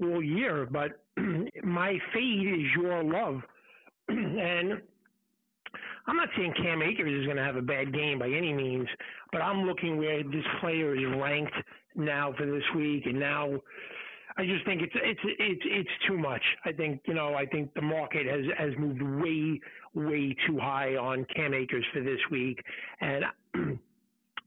all 0.00 0.22
year, 0.22 0.68
but 0.70 1.02
my 1.64 1.98
fade 2.12 2.46
is 2.46 2.66
your 2.76 3.02
love 3.02 3.42
and 4.08 4.80
I'm 6.06 6.16
not 6.16 6.28
saying 6.36 6.54
Cam 6.56 6.82
Akers 6.82 7.20
is 7.20 7.26
going 7.26 7.36
to 7.36 7.44
have 7.44 7.56
a 7.56 7.62
bad 7.62 7.92
game 7.92 8.18
by 8.18 8.28
any 8.28 8.52
means, 8.52 8.88
but 9.30 9.40
I'm 9.40 9.66
looking 9.66 9.98
where 9.98 10.22
this 10.22 10.44
player 10.60 10.94
is 10.94 11.20
ranked 11.20 11.54
now 11.94 12.34
for 12.36 12.46
this 12.46 12.64
week, 12.74 13.06
and 13.06 13.20
now 13.20 13.60
I 14.36 14.44
just 14.46 14.64
think 14.64 14.82
it's 14.82 14.94
it's 14.96 15.20
it's 15.38 15.62
it's 15.64 15.90
too 16.08 16.18
much. 16.18 16.42
I 16.64 16.72
think 16.72 17.02
you 17.06 17.14
know 17.14 17.34
I 17.34 17.46
think 17.46 17.72
the 17.74 17.82
market 17.82 18.26
has 18.26 18.44
has 18.58 18.70
moved 18.78 19.02
way 19.02 19.60
way 19.94 20.34
too 20.46 20.58
high 20.58 20.96
on 20.96 21.26
Cam 21.34 21.54
Akers 21.54 21.84
for 21.92 22.00
this 22.00 22.20
week, 22.30 22.60
and. 23.00 23.24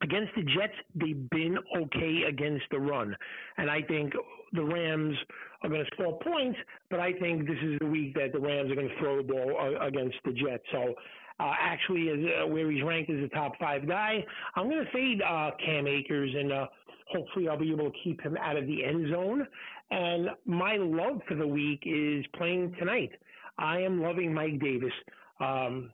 against 0.02 0.32
the 0.36 0.44
Jets, 0.44 0.74
they've 0.94 1.30
been 1.30 1.58
okay 1.78 2.24
against 2.28 2.66
the 2.70 2.80
run. 2.80 3.16
And 3.58 3.72
I 3.72 3.82
think 3.82 4.14
the 4.52 4.64
Rams 4.64 5.16
are 5.66 5.70
going 5.70 5.84
to 5.84 5.92
score 5.96 6.18
points, 6.20 6.58
but 6.90 7.00
I 7.00 7.14
think 7.14 7.48
this 7.48 7.58
is 7.64 7.80
the 7.80 7.88
week 7.88 8.14
that 8.16 8.32
the 8.34 8.40
Rams 8.40 8.72
are 8.72 8.76
going 8.76 8.90
to 8.90 9.00
throw 9.00 9.18
the 9.18 9.24
ball 9.24 9.58
uh, 9.60 9.86
against 9.86 10.16
the 10.24 10.32
Jets. 10.32 10.64
So 10.72 10.94
uh, 11.40 11.54
actually, 11.60 12.10
as, 12.10 12.20
uh, 12.44 12.48
where 12.48 12.70
he's 12.72 12.84
ranked 12.84 13.10
as 13.10 13.24
a 13.24 13.28
top 13.30 13.54
five 13.60 13.88
guy, 13.88 14.24
I'm 14.56 14.70
going 14.70 14.86
to 14.86 14.92
fade 14.92 15.22
uh, 15.22 15.52
Cam 15.64 15.88
Akers, 15.88 16.32
and 16.38 16.52
uh, 16.52 16.68
hopefully 17.12 17.50
I'll 17.50 17.60
be 17.60 17.72
able 17.72 17.92
to 17.92 17.98
keep 18.04 18.22
him 18.22 18.38
out 18.38 18.58
of 18.58 18.68
the 18.68 18.86
end 18.86 19.12
zone. 19.12 19.48
And 19.92 20.30
my 20.46 20.78
love 20.78 21.22
for 21.28 21.36
the 21.36 21.48
week 21.48 21.84
is 21.86 22.26
playing 22.38 22.76
tonight. 22.80 23.12
I 23.58 23.80
am 23.80 24.02
loving 24.02 24.34
Mike 24.34 24.60
Davis. 24.60 24.94
Um, 25.40 25.92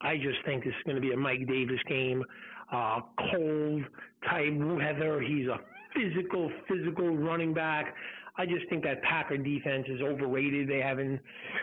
I 0.00 0.16
just 0.16 0.38
think 0.44 0.64
this 0.64 0.72
is 0.72 0.82
going 0.84 0.96
to 0.96 1.02
be 1.02 1.12
a 1.12 1.16
Mike 1.16 1.46
Davis 1.46 1.80
game. 1.88 2.22
Uh, 2.72 3.00
cold 3.32 3.82
type 4.28 4.52
weather. 4.54 5.20
He's 5.20 5.46
a 5.48 5.58
physical, 5.94 6.50
physical 6.68 7.16
running 7.16 7.54
back. 7.54 7.94
I 8.38 8.46
just 8.46 8.68
think 8.70 8.84
that 8.84 9.02
Packer 9.02 9.36
defense 9.36 9.86
is 9.88 10.00
overrated. 10.00 10.68
They 10.68 10.80
haven't 10.80 11.20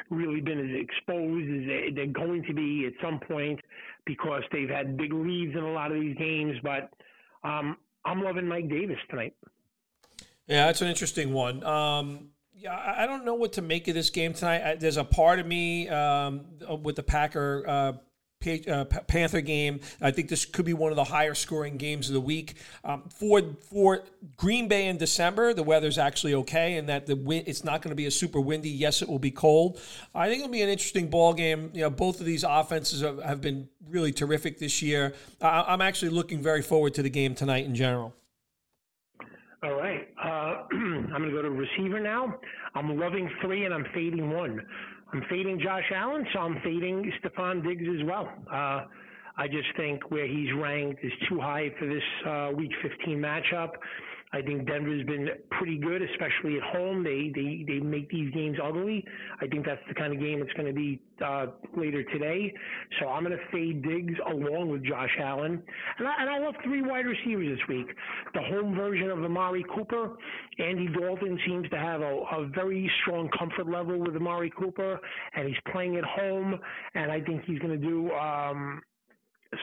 really 0.10 0.42
been 0.42 0.60
as 0.60 0.82
exposed 0.82 1.50
as 1.50 1.96
they're 1.96 2.08
going 2.08 2.44
to 2.44 2.54
be 2.54 2.86
at 2.86 2.94
some 3.02 3.20
point 3.20 3.60
because 4.06 4.44
they've 4.52 4.70
had 4.70 4.98
big 4.98 5.14
leads 5.14 5.54
in 5.54 5.64
a 5.64 5.72
lot 5.72 5.94
of 5.94 6.02
these 6.02 6.18
games. 6.18 6.58
But 6.62 6.92
um, 7.44 7.78
I'm 8.04 8.22
loving 8.22 8.48
Mike 8.48 8.70
Davis 8.70 8.98
tonight. 9.10 9.34
Yeah, 10.48 10.68
that's 10.68 10.82
an 10.82 10.90
interesting 10.90 11.32
one. 11.34 11.64
Um, 11.64 12.30
yeah, 12.54 12.94
I 12.98 13.06
don't 13.06 13.26
know 13.26 13.36
what 13.36 13.54
to 13.54 13.62
make 13.62 13.88
of 13.88 13.96
this 13.96 14.10
game 14.10 14.34
tonight. 14.34 14.80
There's 14.80 14.98
a 14.98 15.04
part 15.04 15.40
of 15.40 15.48
me 15.48 15.90
um, 15.90 16.46
with 16.84 16.98
the 16.98 17.04
Packer 17.04 17.64
uh, 17.68 17.94
uh, 18.68 18.86
Panther 18.86 19.42
game. 19.42 19.80
I 20.02 20.12
think 20.12 20.30
this 20.30 20.46
could 20.46 20.66
be 20.66 20.74
one 20.74 20.92
of 20.92 20.96
the 20.96 21.04
higher 21.04 21.34
scoring 21.34 21.78
games 21.78 22.10
of 22.10 22.14
the 22.14 22.22
week. 22.22 22.56
Um, 22.84 23.04
for 23.10 23.42
for 23.70 24.04
Green 24.38 24.68
Bay 24.68 24.88
in 24.88 24.98
December, 24.98 25.54
the 25.54 25.64
weather's 25.64 25.98
actually 25.98 26.34
okay, 26.36 26.78
and 26.78 26.88
that 26.90 27.06
the 27.06 27.16
wind 27.16 27.48
it's 27.48 27.64
not 27.64 27.82
going 27.82 27.90
to 27.90 27.96
be 27.96 28.06
a 28.06 28.12
super 28.12 28.40
windy. 28.40 28.70
Yes, 28.70 29.02
it 29.02 29.10
will 29.10 29.20
be 29.20 29.32
cold. 29.32 29.80
I 30.14 30.28
think 30.28 30.42
it'll 30.42 30.52
be 30.52 30.62
an 30.62 30.70
interesting 30.70 31.10
ball 31.10 31.34
game. 31.34 31.72
You 31.74 31.82
know, 31.82 31.90
both 31.90 32.20
of 32.20 32.26
these 32.26 32.44
offenses 32.44 33.02
have, 33.02 33.22
have 33.24 33.42
been 33.42 33.68
really 33.90 34.12
terrific 34.12 34.60
this 34.60 34.82
year. 34.82 35.14
I, 35.42 35.66
I'm 35.68 35.82
actually 35.82 36.10
looking 36.10 36.42
very 36.42 36.62
forward 36.62 36.94
to 36.96 37.04
the 37.04 37.10
game 37.10 37.36
tonight 37.36 37.66
in 37.66 37.76
general. 37.76 38.14
All 39.64 39.74
right. 39.74 40.08
Uh, 40.24 40.64
I'm 40.72 41.10
going 41.10 41.24
to 41.24 41.32
go 41.32 41.42
to 41.42 41.50
receiver 41.50 42.00
now. 42.00 42.36
I'm 42.76 43.00
loving 43.00 43.30
three 43.42 43.66
and 43.66 43.74
I'm 43.74 43.86
fading 43.94 44.30
one. 44.30 44.62
I'm 45.14 45.24
fading 45.30 45.60
Josh 45.60 45.92
Allen, 45.96 46.26
so 46.34 46.40
I'm 46.40 46.60
fading 46.64 47.12
Stefon 47.24 47.64
Diggs 47.64 47.86
as 48.00 48.06
well. 48.06 48.30
Uh, 48.52 48.86
I 49.38 49.48
just 49.48 49.68
think 49.78 50.10
where 50.10 50.28
he's 50.28 50.50
ranked 50.54 51.04
is 51.04 51.12
too 51.30 51.40
high 51.40 51.70
for 51.78 51.86
this 51.88 52.04
uh, 52.28 52.52
Week 52.56 52.72
15 52.82 53.18
matchup. 53.18 53.72
I 54.34 54.42
think 54.42 54.68
Denver's 54.68 55.06
been 55.06 55.30
pretty 55.52 55.78
good, 55.78 56.02
especially 56.02 56.58
at 56.58 56.64
home. 56.64 57.04
They 57.04 57.32
they 57.34 57.64
they 57.68 57.80
make 57.80 58.10
these 58.10 58.34
games 58.34 58.58
ugly. 58.62 59.06
I 59.42 59.48
think 59.48 59.66
that's 59.66 59.82
the 59.88 59.94
kind 59.94 60.14
of 60.14 60.20
game 60.20 60.42
it's 60.42 60.52
going 60.54 60.68
to 60.68 60.74
be 60.74 61.00
uh, 61.24 61.48
later 61.78 62.04
today. 62.04 62.54
So 63.00 63.08
I'm 63.08 63.24
going 63.24 63.38
to 63.38 63.44
fade 63.52 63.84
Diggs 63.84 64.16
along 64.28 64.70
with 64.70 64.84
Josh 64.84 65.16
Allen, 65.22 65.62
and 66.00 66.08
I, 66.08 66.14
and 66.20 66.30
I 66.30 66.40
love 66.40 66.56
three 66.64 66.82
wide 66.82 67.06
receivers 67.06 67.58
this 67.58 67.68
week. 67.70 67.88
The 68.34 68.42
home 68.42 68.76
version 68.76 69.10
of 69.10 69.24
Amari 69.24 69.64
Cooper, 69.74 70.18
Andy 70.60 70.88
Dalton 70.88 71.40
seems 71.46 71.70
to 71.70 71.78
have 71.78 72.02
a, 72.02 72.24
a 72.32 72.48
very 72.54 72.92
strong 73.02 73.30
comfort 73.38 73.68
level 73.68 74.00
with 74.00 74.16
Amari 74.16 74.52
Cooper, 74.58 75.00
and 75.36 75.48
he's 75.48 75.58
playing 75.72 75.98
at 75.98 76.04
home, 76.04 76.60
and 76.96 77.12
I 77.12 77.22
think 77.22 77.44
he's 77.46 77.60
going 77.60 77.80
to 77.80 77.88
do. 77.88 78.12
Um, 78.12 78.82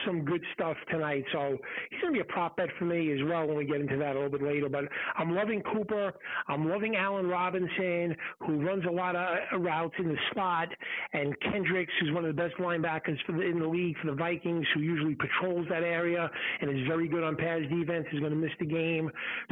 some 0.05 0.23
good 0.25 0.41
stuff 0.53 0.77
tonight. 0.89 1.23
So 1.31 1.57
he's 1.89 2.01
going 2.01 2.13
to 2.13 2.17
be 2.17 2.21
a 2.21 2.31
prop 2.31 2.57
bet 2.57 2.69
for 2.77 2.85
me 2.85 3.11
as 3.11 3.19
well 3.27 3.47
when 3.47 3.57
we 3.57 3.65
get 3.65 3.81
into 3.81 3.97
that 3.97 4.11
a 4.15 4.19
little 4.19 4.29
bit 4.29 4.43
later. 4.43 4.69
But 4.69 4.85
I'm 5.15 5.35
loving 5.35 5.61
Cooper. 5.61 6.13
I'm 6.47 6.69
loving 6.69 6.95
Allen 6.95 7.27
Robinson, 7.27 8.15
who 8.39 8.65
runs 8.65 8.83
a 8.85 8.91
lot 8.91 9.15
of 9.15 9.37
uh, 9.53 9.57
routes 9.57 9.95
in 9.99 10.07
the 10.07 10.17
slot, 10.33 10.69
and 11.13 11.35
Kendricks, 11.41 11.91
who's 11.99 12.11
one 12.13 12.25
of 12.25 12.35
the 12.35 12.41
best 12.41 12.55
linebackers 12.55 13.17
the, 13.27 13.41
in 13.41 13.59
the 13.59 13.67
league 13.67 13.95
for 14.01 14.07
the 14.07 14.15
Vikings, 14.15 14.65
who 14.73 14.81
usually 14.81 15.15
patrols 15.15 15.65
that 15.69 15.83
area 15.83 16.29
and 16.61 16.69
is 16.69 16.87
very 16.87 17.07
good 17.07 17.23
on 17.23 17.35
pass 17.35 17.61
defense, 17.69 18.05
is 18.13 18.19
going 18.19 18.31
to 18.31 18.37
miss 18.37 18.51
the 18.59 18.65
game. 18.65 19.09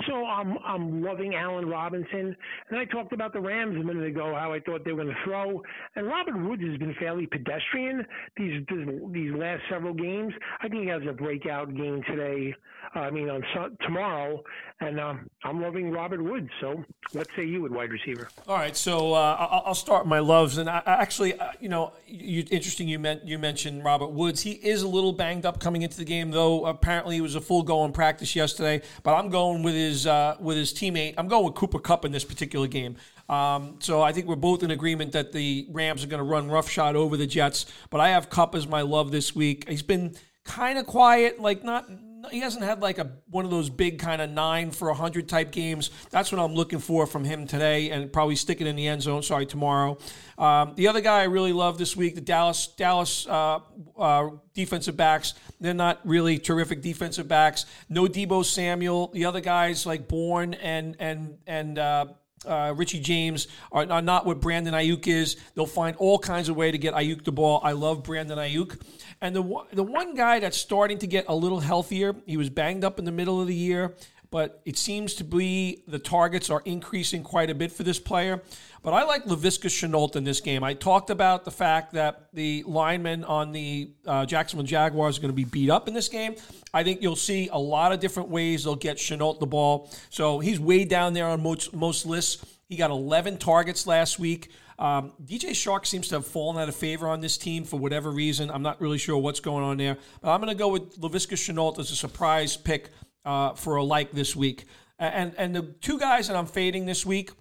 So 0.07 0.25
I'm 0.25 0.57
I'm 0.65 1.03
loving 1.03 1.35
Allen 1.35 1.67
Robinson. 1.67 2.35
And 2.69 2.79
I 2.79 2.85
talked 2.85 3.13
about 3.13 3.33
the 3.33 3.41
Rams 3.41 3.75
a 3.75 3.83
minute 3.83 4.07
ago, 4.07 4.35
how 4.37 4.53
I 4.53 4.59
thought 4.59 4.83
they 4.85 4.91
were 4.91 5.03
going 5.03 5.15
to 5.15 5.23
throw. 5.23 5.61
And 5.95 6.07
Robert 6.07 6.37
Woods 6.37 6.63
has 6.63 6.77
been 6.77 6.95
fairly 6.99 7.27
pedestrian 7.27 8.05
these 8.37 8.65
these 9.11 9.33
last 9.33 9.61
several 9.69 9.93
games 9.93 10.30
games. 10.31 10.43
I 10.61 10.67
think 10.67 10.83
he 10.83 10.89
has 10.89 11.01
a 11.07 11.13
breakout 11.13 11.75
game 11.75 12.01
today. 12.07 12.55
Uh, 12.93 12.99
I 12.99 13.11
mean, 13.11 13.29
on 13.29 13.43
tomorrow, 13.85 14.43
and 14.81 14.99
um, 14.99 15.29
I'm 15.45 15.61
loving 15.61 15.91
Robert 15.91 16.21
Woods. 16.21 16.49
So, 16.59 16.83
let's 17.13 17.29
say 17.37 17.45
you 17.45 17.61
would 17.61 17.71
wide 17.73 17.89
receiver. 17.89 18.27
All 18.49 18.57
right, 18.57 18.75
so 18.75 19.13
uh, 19.13 19.61
I'll 19.65 19.75
start 19.75 20.07
my 20.07 20.19
loves, 20.19 20.57
and 20.57 20.69
I, 20.69 20.81
actually, 20.85 21.39
uh, 21.39 21.51
you 21.61 21.69
know, 21.69 21.93
you, 22.05 22.43
interesting. 22.51 22.89
You 22.89 22.99
meant 22.99 23.25
you 23.25 23.39
mentioned 23.39 23.85
Robert 23.85 24.09
Woods. 24.09 24.41
He 24.41 24.51
is 24.51 24.81
a 24.81 24.89
little 24.89 25.13
banged 25.13 25.45
up 25.45 25.59
coming 25.59 25.83
into 25.83 25.97
the 25.97 26.05
game, 26.05 26.31
though. 26.31 26.65
Apparently, 26.65 27.15
he 27.15 27.21
was 27.21 27.35
a 27.35 27.41
full 27.41 27.63
go 27.63 27.85
in 27.85 27.93
practice 27.93 28.35
yesterday. 28.35 28.81
But 29.03 29.15
I'm 29.15 29.29
going 29.29 29.63
with 29.63 29.75
his 29.75 30.05
uh, 30.05 30.35
with 30.39 30.57
his 30.57 30.73
teammate. 30.73 31.13
I'm 31.17 31.29
going 31.29 31.45
with 31.45 31.55
Cooper 31.55 31.79
Kupp 31.79 32.03
in 32.03 32.11
this 32.11 32.25
particular 32.25 32.67
game. 32.67 32.97
Um, 33.31 33.77
so 33.79 34.01
I 34.01 34.11
think 34.11 34.27
we're 34.27 34.35
both 34.35 34.61
in 34.61 34.71
agreement 34.71 35.13
that 35.13 35.31
the 35.31 35.65
Rams 35.71 36.03
are 36.03 36.07
going 36.07 36.19
to 36.19 36.29
run 36.29 36.51
roughshod 36.51 36.97
over 36.97 37.15
the 37.15 37.25
Jets. 37.25 37.65
But 37.89 38.01
I 38.01 38.09
have 38.09 38.29
Kupp 38.29 38.53
as 38.55 38.67
my 38.67 38.81
love 38.81 39.09
this 39.09 39.33
week. 39.33 39.69
He's 39.69 39.81
been 39.81 40.15
kind 40.43 40.77
of 40.77 40.85
quiet, 40.85 41.39
like 41.39 41.63
not. 41.63 41.89
He 42.29 42.41
hasn't 42.41 42.63
had 42.63 42.81
like 42.81 42.99
a 42.99 43.13
one 43.31 43.45
of 43.45 43.51
those 43.51 43.69
big 43.69 43.97
kind 43.97 44.21
of 44.21 44.29
nine 44.29 44.69
for 44.69 44.89
a 44.89 44.93
hundred 44.93 45.27
type 45.27 45.51
games. 45.51 45.89
That's 46.11 46.31
what 46.31 46.39
I'm 46.39 46.53
looking 46.53 46.77
for 46.77 47.07
from 47.07 47.23
him 47.23 47.47
today, 47.47 47.89
and 47.89 48.11
probably 48.11 48.35
sticking 48.35 48.67
in 48.67 48.75
the 48.75 48.87
end 48.87 49.01
zone. 49.01 49.23
Sorry, 49.23 49.45
tomorrow. 49.45 49.97
Um, 50.37 50.73
the 50.75 50.89
other 50.89 51.01
guy 51.01 51.21
I 51.21 51.23
really 51.23 51.53
love 51.53 51.77
this 51.77 51.95
week, 51.95 52.15
the 52.15 52.21
Dallas 52.21 52.67
Dallas 52.67 53.25
uh, 53.27 53.59
uh, 53.97 54.29
defensive 54.53 54.97
backs. 54.97 55.33
They're 55.61 55.73
not 55.73 55.99
really 56.03 56.37
terrific 56.37 56.81
defensive 56.81 57.27
backs. 57.27 57.65
No 57.89 58.05
Deebo 58.05 58.43
Samuel. 58.43 59.07
The 59.13 59.25
other 59.25 59.41
guys 59.41 59.85
like 59.85 60.09
Bourne 60.09 60.53
and 60.55 60.97
and 60.99 61.37
and. 61.47 61.79
Uh, 61.79 62.05
uh, 62.45 62.73
Richie 62.75 62.99
James 62.99 63.47
are, 63.71 63.89
are, 63.91 64.01
not 64.01 64.25
what 64.25 64.41
Brandon 64.41 64.73
Aiyuk 64.73 65.07
is. 65.07 65.37
They'll 65.55 65.65
find 65.65 65.95
all 65.97 66.17
kinds 66.17 66.49
of 66.49 66.55
way 66.55 66.71
to 66.71 66.77
get 66.77 66.93
Aiyuk 66.93 67.23
the 67.23 67.31
ball. 67.31 67.61
I 67.63 67.73
love 67.73 68.03
Brandon 68.03 68.37
Aiyuk. 68.37 68.81
And 69.21 69.35
the 69.35 69.43
the 69.71 69.83
one 69.83 70.15
guy 70.15 70.39
that's 70.39 70.57
starting 70.57 70.97
to 70.99 71.07
get 71.07 71.25
a 71.27 71.35
little 71.35 71.59
healthier, 71.59 72.15
he 72.25 72.37
was 72.37 72.49
banged 72.49 72.83
up 72.83 72.97
in 72.97 73.05
the 73.05 73.11
middle 73.11 73.39
of 73.39 73.47
the 73.47 73.55
year, 73.55 73.95
but 74.31 74.61
it 74.65 74.77
seems 74.77 75.13
to 75.15 75.23
be 75.23 75.83
the 75.87 75.99
targets 75.99 76.49
are 76.49 76.63
increasing 76.65 77.21
quite 77.21 77.49
a 77.49 77.55
bit 77.55 77.71
for 77.71 77.83
this 77.83 77.99
player. 77.99 78.41
But 78.83 78.93
I 78.93 79.03
like 79.03 79.25
Laviska 79.25 79.69
Shenault 79.69 80.15
in 80.15 80.23
this 80.23 80.41
game. 80.41 80.63
I 80.63 80.73
talked 80.73 81.11
about 81.11 81.45
the 81.45 81.51
fact 81.51 81.93
that 81.93 82.29
the 82.33 82.63
linemen 82.65 83.23
on 83.23 83.51
the 83.51 83.91
uh, 84.07 84.25
Jacksonville 84.25 84.65
Jaguars 84.65 85.17
are 85.17 85.21
going 85.21 85.31
to 85.31 85.35
be 85.35 85.45
beat 85.45 85.69
up 85.69 85.87
in 85.87 85.93
this 85.93 86.07
game. 86.07 86.35
I 86.73 86.83
think 86.83 87.01
you'll 87.01 87.15
see 87.15 87.47
a 87.51 87.59
lot 87.59 87.91
of 87.91 87.99
different 87.99 88.29
ways 88.29 88.63
they'll 88.63 88.75
get 88.75 88.97
Shenault 88.97 89.39
the 89.39 89.45
ball. 89.45 89.91
So 90.09 90.39
he's 90.39 90.59
way 90.59 90.83
down 90.83 91.13
there 91.13 91.27
on 91.27 91.43
most, 91.43 91.75
most 91.75 92.07
lists. 92.07 92.43
He 92.69 92.75
got 92.75 92.89
11 92.89 93.37
targets 93.37 93.85
last 93.85 94.17
week. 94.17 94.49
Um, 94.79 95.13
DJ 95.23 95.51
Chark 95.51 95.85
seems 95.85 96.07
to 96.07 96.15
have 96.15 96.25
fallen 96.25 96.59
out 96.59 96.67
of 96.67 96.75
favor 96.75 97.07
on 97.07 97.21
this 97.21 97.37
team 97.37 97.65
for 97.65 97.77
whatever 97.77 98.09
reason. 98.09 98.49
I'm 98.49 98.63
not 98.63 98.81
really 98.81 98.97
sure 98.97 99.15
what's 99.15 99.39
going 99.39 99.63
on 99.63 99.77
there. 99.77 99.97
But 100.21 100.31
I'm 100.31 100.41
going 100.41 100.51
to 100.51 100.57
go 100.57 100.69
with 100.69 100.99
Laviska 100.99 101.35
Shenault 101.35 101.77
as 101.77 101.91
a 101.91 101.95
surprise 101.95 102.57
pick 102.57 102.89
uh, 103.25 103.53
for 103.53 103.75
a 103.75 103.83
like 103.83 104.11
this 104.11 104.35
week. 104.35 104.65
And 104.97 105.33
and 105.37 105.55
the 105.55 105.63
two 105.81 105.99
guys 105.99 106.27
that 106.27 106.37
I'm 106.37 106.45
fading 106.45 106.85
this 106.85 107.05
week, 107.05 107.31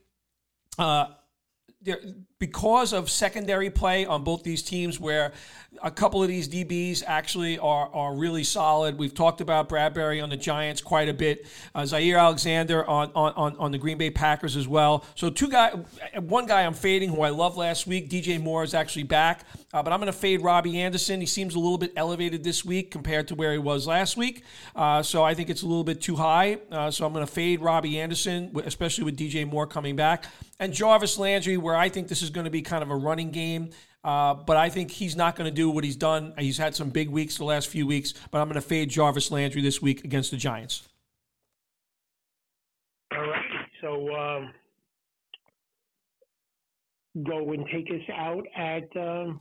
uh, 0.79 1.07
there 1.81 2.01
because 2.41 2.95
of 2.95 3.11
secondary 3.11 3.71
play 3.71 4.07
on 4.07 4.25
both 4.25 4.43
these 4.43 4.63
teams, 4.63 4.99
where 4.99 5.33
a 5.83 5.91
couple 5.91 6.23
of 6.23 6.29
these 6.29 6.49
DBs 6.49 7.05
actually 7.07 7.59
are, 7.59 7.89
are 7.95 8.15
really 8.15 8.43
solid. 8.43 8.99
We've 8.99 9.15
talked 9.15 9.41
about 9.41 9.69
Bradberry 9.69 10.23
on 10.23 10.31
the 10.31 10.37
Giants 10.37 10.81
quite 10.81 11.09
a 11.09 11.15
bit, 11.15 11.47
uh, 11.75 11.83
Jaire 11.83 12.19
Alexander 12.19 12.89
on, 12.89 13.13
on, 13.15 13.57
on 13.57 13.71
the 13.71 13.79
Green 13.79 13.97
Bay 13.97 14.11
Packers 14.11 14.57
as 14.57 14.67
well. 14.67 15.05
So 15.15 15.31
two 15.31 15.49
guy, 15.49 15.71
one 16.19 16.47
guy 16.47 16.65
I'm 16.65 16.75
fading 16.75 17.11
who 17.11 17.23
I 17.23 17.29
love 17.29 17.57
last 17.57 17.87
week, 17.87 18.11
DJ 18.11 18.41
Moore 18.41 18.65
is 18.65 18.75
actually 18.75 19.05
back, 19.05 19.45
uh, 19.73 19.83
but 19.83 19.93
I'm 19.93 20.01
going 20.01 20.13
to 20.13 20.19
fade 20.19 20.43
Robbie 20.43 20.81
Anderson. 20.81 21.21
He 21.21 21.27
seems 21.27 21.55
a 21.55 21.59
little 21.59 21.79
bit 21.79 21.93
elevated 21.95 22.43
this 22.43 22.65
week 22.65 22.91
compared 22.91 23.29
to 23.29 23.35
where 23.35 23.53
he 23.53 23.59
was 23.59 23.87
last 23.87 24.17
week, 24.17 24.43
uh, 24.75 25.03
so 25.03 25.23
I 25.23 25.35
think 25.35 25.51
it's 25.51 25.63
a 25.63 25.67
little 25.67 25.85
bit 25.85 26.01
too 26.01 26.17
high. 26.17 26.59
Uh, 26.71 26.91
so 26.91 27.07
I'm 27.07 27.13
going 27.13 27.27
to 27.27 27.33
fade 27.33 27.61
Robbie 27.61 28.01
Anderson, 28.01 28.51
especially 28.65 29.05
with 29.05 29.17
DJ 29.17 29.49
Moore 29.49 29.67
coming 29.67 29.95
back, 29.95 30.25
and 30.59 30.73
Jarvis 30.73 31.19
Landry, 31.19 31.57
where 31.57 31.77
I 31.77 31.89
think 31.89 32.09
this 32.09 32.23
is 32.23 32.30
going 32.31 32.45
to 32.45 32.51
be 32.51 32.63
kind 32.63 32.83
of 32.83 32.91
a 32.91 32.97
running 32.97 33.31
game. 33.31 33.71
Uh, 34.03 34.35
but 34.35 34.57
I 34.57 34.71
think 34.71 34.91
he's 34.91 35.15
not 35.15 35.37
going 35.37 35.49
to 35.49 35.55
do 35.55 35.69
what 35.69 35.85
he's 35.85 35.97
done. 35.97 36.33
He's 36.39 36.57
had 36.57 36.75
some 36.75 36.89
big 36.89 37.11
weeks 37.11 37.37
the 37.37 37.45
last 37.45 37.69
few 37.69 37.87
weeks, 37.87 38.15
but 38.31 38.41
I'm 38.41 38.49
going 38.49 38.55
to 38.55 38.67
fade 38.67 38.89
Jarvis 38.89 39.31
Landry 39.31 39.61
this 39.61 39.83
week 39.83 40.05
against 40.05 40.31
the 40.31 40.39
Giants. 40.39 40.89
All 43.15 43.21
right. 43.21 43.45
So 43.81 44.15
um, 44.15 44.53
go 47.25 47.53
and 47.53 47.67
take 47.71 47.89
us 47.91 48.09
out 48.15 48.47
at 48.57 48.85
um, 48.97 49.41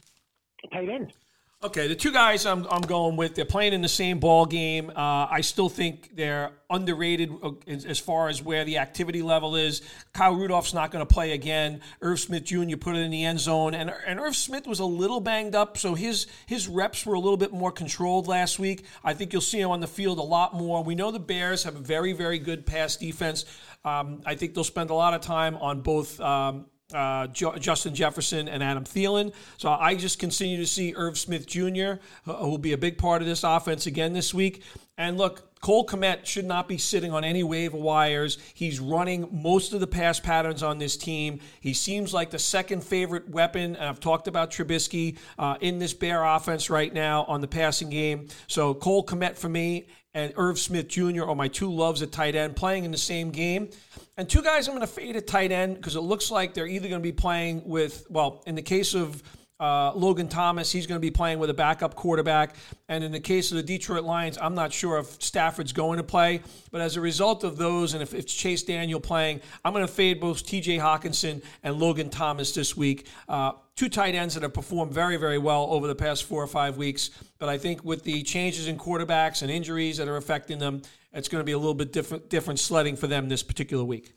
tight 0.74 0.89
end. 0.89 1.13
Okay, 1.62 1.89
the 1.89 1.96
two 1.96 2.13
guys 2.13 2.46
I'm, 2.46 2.66
I'm 2.72 2.84
going 2.84 3.18
with, 3.18 3.36
they're 3.36 3.44
playing 3.44 3.74
in 3.74 3.82
the 3.82 3.89
same 3.89 4.22
ball 4.22 4.46
game. 4.46 4.89
Uh, 4.92 5.28
I 5.30 5.42
still 5.42 5.68
think 5.68 6.16
they're 6.16 6.51
underrated 6.70 7.34
uh, 7.44 7.51
as 7.68 8.00
far 8.00 8.30
as 8.30 8.42
where 8.42 8.63
the 8.63 8.78
activity 8.78 9.22
level 9.22 9.58
is. 9.58 9.82
Kyle 10.13 10.34
Rudolph's 10.34 10.74
not 10.74 10.89
going 10.89 11.06
to 11.06 11.13
play 11.13 11.34
again. 11.34 11.82
Irv 12.01 12.18
Smith 12.22 12.46
Jr. 12.46 12.78
put 12.78 12.96
it 12.96 13.00
in 13.00 13.12
the 13.12 13.25
end 13.25 13.42
zone, 13.42 13.74
and, 13.74 13.94
and 14.08 14.22
Irv 14.22 14.38
Smith 14.38 14.68
was 14.68 14.80
a 14.80 14.86
little 14.86 15.20
banged 15.20 15.54
up, 15.54 15.78
so 15.78 15.96
his 15.96 16.28
his 16.46 16.70
reps 16.70 17.06
were 17.06 17.16
a 17.16 17.20
little 17.20 17.36
bit 17.36 17.51
more 17.51 17.74
controlled 17.74 18.30
last 18.30 18.58
week. 18.58 18.86
I 19.04 19.13
think 19.13 19.34
you'll 19.34 19.42
see 19.42 19.60
him 19.60 19.70
on 19.70 19.82
the 19.82 19.88
field 19.88 20.18
a 20.18 20.24
lot 20.24 20.54
more. 20.54 20.82
We 20.82 20.96
know 20.96 21.12
the 21.12 21.20
Bears 21.20 21.66
have 21.66 21.75
a 21.75 21.80
very 21.80 22.13
very 22.13 22.39
good 22.39 22.66
pass 22.66 22.96
defense. 22.96 23.44
Um, 23.84 24.22
I 24.25 24.36
think 24.36 24.54
they'll 24.54 24.63
spend 24.63 24.92
a 24.92 24.96
lot 24.96 25.13
of 25.13 25.20
time 25.20 25.58
on 25.58 25.82
both. 25.82 26.22
Um, 26.22 26.68
uh, 26.93 27.27
Justin 27.27 27.93
Jefferson 27.93 28.48
and 28.48 28.63
Adam 28.63 28.84
Thielen. 28.84 29.34
So 29.58 29.69
I 29.69 29.96
just 29.96 30.19
continue 30.19 30.58
to 30.58 30.65
see 30.65 30.93
Irv 30.96 31.17
Smith 31.17 31.46
Jr., 31.46 31.93
who 32.25 32.34
will 32.34 32.58
be 32.58 32.74
a 32.74 32.77
big 32.77 32.98
part 32.98 33.22
of 33.22 33.27
this 33.27 33.43
offense 33.43 33.86
again 33.86 34.13
this 34.13 34.34
week. 34.34 34.63
And 34.98 35.17
look, 35.17 35.49
Cole 35.62 35.86
Kmet 35.86 36.25
should 36.25 36.46
not 36.46 36.68
be 36.68 36.78
sitting 36.78 37.12
on 37.12 37.24
any 37.24 37.44
waiver 37.44 37.78
wires. 37.78 38.38
He's 38.54 38.80
running 38.80 39.28
most 39.32 39.74
of 39.74 39.80
the 39.80 39.88
pass 39.88 40.20
patterns 40.20 40.63
on 40.63 40.78
this 40.78 40.96
team. 40.96 41.39
He 41.60 41.74
seems 41.74 42.13
like 42.13 42.30
the 42.30 42.39
second 42.39 42.84
favorite 42.84 43.30
weapon. 43.30 43.75
And 43.75 43.86
I've 43.86 44.00
talked 44.00 44.28
about 44.28 44.51
Trubisky 44.51 45.18
uh, 45.38 45.58
in 45.60 45.80
this 45.80 45.94
Bear 45.94 46.24
offense 46.24 46.70
right 46.70 46.94
now 46.94 47.25
on 47.25 47.42
the 47.42 47.48
passing 47.48 47.89
game. 47.89 48.30
So 48.48 48.74
Cole 48.74 49.06
Kmet 49.06 49.38
for 49.38 49.50
me 49.50 49.88
and 50.13 50.34
Irv 50.38 50.58
Smith 50.60 50.88
Jr. 50.88 51.24
are 51.24 51.36
my 51.36 51.48
two 51.48 51.72
loves 51.72 52.01
at 52.01 52.12
tight 52.12 52.36
end 52.36 52.56
playing 52.56 52.86
in 52.86 52.92
the 52.92 52.98
same 52.98 53.30
game. 53.30 53.70
And 54.18 54.30
two 54.30 54.42
guys 54.42 54.68
I'm 54.68 54.75
going 54.75 54.86
to 54.86 54.92
fade 54.92 55.16
at 55.16 55.28
tight 55.28 55.51
end 55.51 55.75
because 55.75 55.96
it 55.96 56.01
looks 56.01 56.32
like 56.32 56.54
they're 56.54 56.68
either 56.68 56.88
going 56.89 57.01
to 57.01 57.04
be 57.04 57.12
playing 57.12 57.63
with, 57.66 58.06
well, 58.10 58.44
in 58.48 58.56
the 58.56 58.62
case 58.62 58.94
of 58.94 59.22
uh, 59.60 59.92
Logan 59.94 60.30
Thomas, 60.30 60.72
he's 60.72 60.88
going 60.88 60.98
to 60.98 61.06
be 61.06 61.12
playing 61.12 61.39
with 61.39 61.50
a 61.50 61.54
backup 61.54 61.96
quarterback. 61.96 62.56
And 62.88 63.04
in 63.04 63.12
the 63.12 63.20
case 63.20 63.51
of 63.51 63.58
the 63.58 63.63
Detroit 63.63 64.04
Lions, 64.04 64.38
I'm 64.42 64.56
not 64.56 64.72
sure 64.72 64.98
if 65.00 65.22
Stafford's 65.22 65.74
going 65.74 65.98
to 65.98 66.04
play. 66.04 66.41
But 66.72 66.82
as 66.82 66.95
a 66.95 67.02
result 67.02 67.43
of 67.43 67.58
those, 67.58 67.93
and 67.93 68.02
if 68.02 68.13
it's 68.13 68.34
Chase 68.34 68.63
Daniel 68.63 69.00
playing, 69.00 69.41
I'm 69.65 69.74
going 69.74 69.86
to 69.86 69.91
fade 69.91 70.22
both 70.22 70.45
TJ 70.45 70.80
Hockenson 70.80 71.41
and 71.63 71.78
Logan 71.78 72.10
Thomas 72.10 72.54
this 72.54 72.78
week. 72.78 73.08
Uh, 73.28 73.52
two 73.76 73.89
tight 73.89 74.15
ends 74.15 74.34
that 74.36 74.43
have 74.43 74.54
performed 74.54 74.93
very, 74.93 75.17
very 75.17 75.38
well 75.38 75.67
over 75.69 75.88
the 75.88 75.95
past 75.95 76.24
four 76.24 76.41
or 76.41 76.48
five 76.48 76.78
weeks. 76.78 77.10
But 77.38 77.50
I 77.50 77.58
think 77.58 77.84
with 77.84 78.04
the 78.04 78.24
changes 78.24 78.67
in 78.67 78.78
quarterbacks 78.78 79.41
and 79.41 79.52
injuries 79.52 79.98
that 79.98 80.08
are 80.08 80.17
affecting 80.17 80.60
them, 80.60 80.82
it's 81.12 81.28
going 81.28 81.41
to 81.41 81.45
be 81.45 81.54
a 81.54 81.58
little 81.58 81.74
bit 81.74 81.91
different, 81.91 82.30
different 82.30 82.60
sledding 82.60 82.95
for 82.95 83.08
them 83.08 83.30
this 83.30 83.43
particular 83.43 83.84
week. 83.84 84.13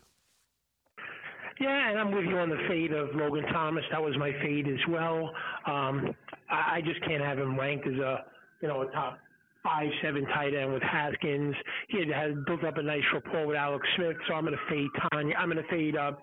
Yeah, 1.59 1.89
and 1.89 1.99
I'm 1.99 2.11
with 2.11 2.25
you 2.25 2.37
on 2.37 2.49
the 2.49 2.57
fade 2.67 2.91
of 2.91 3.09
Logan 3.15 3.45
Thomas. 3.51 3.83
That 3.91 4.01
was 4.01 4.17
my 4.17 4.31
fade 4.41 4.67
as 4.67 4.79
well. 4.89 5.31
Um, 5.67 6.15
I, 6.49 6.77
I 6.77 6.81
just 6.83 7.01
can't 7.05 7.23
have 7.23 7.37
him 7.37 7.57
ranked 7.59 7.87
as 7.87 7.93
a 7.93 8.25
you 8.61 8.67
know 8.67 8.81
a 8.81 8.91
top 8.91 9.19
five 9.63 9.89
seven 10.01 10.25
tight 10.27 10.53
end 10.55 10.73
with 10.73 10.83
Haskins. 10.83 11.55
He 11.89 11.99
had, 11.99 12.09
had 12.09 12.45
built 12.45 12.63
up 12.63 12.77
a 12.77 12.83
nice 12.83 13.03
rapport 13.13 13.47
with 13.47 13.55
Alex 13.55 13.85
Smith, 13.95 14.17
so 14.27 14.33
I'm 14.33 14.45
going 14.45 14.57
to 14.57 14.73
fade 14.73 14.89
Tanya. 15.11 15.35
I'm 15.37 15.49
going 15.49 15.63
to 15.63 15.69
fade 15.69 15.95
uh, 15.95 16.13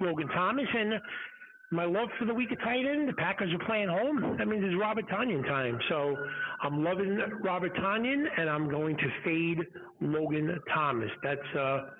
Logan 0.00 0.28
Thomas 0.28 0.66
and. 0.74 0.94
My 1.70 1.84
love 1.84 2.08
for 2.18 2.24
the 2.24 2.32
week 2.32 2.50
of 2.50 2.58
tight 2.60 2.86
end, 2.86 3.10
the 3.10 3.12
Packers 3.12 3.52
are 3.52 3.66
playing 3.66 3.90
home. 3.90 4.36
That 4.38 4.48
means 4.48 4.64
it's 4.64 4.74
Robert 4.80 5.06
Tonyan 5.10 5.44
time. 5.46 5.78
So 5.90 6.16
I'm 6.62 6.82
loving 6.82 7.20
Robert 7.44 7.76
Tonyan, 7.76 8.24
and 8.38 8.48
I'm 8.48 8.70
going 8.70 8.96
to 8.96 9.04
fade 9.22 9.66
Logan 10.00 10.58
Thomas. 10.72 11.10
That's 11.22 11.38
uh, 11.54 11.90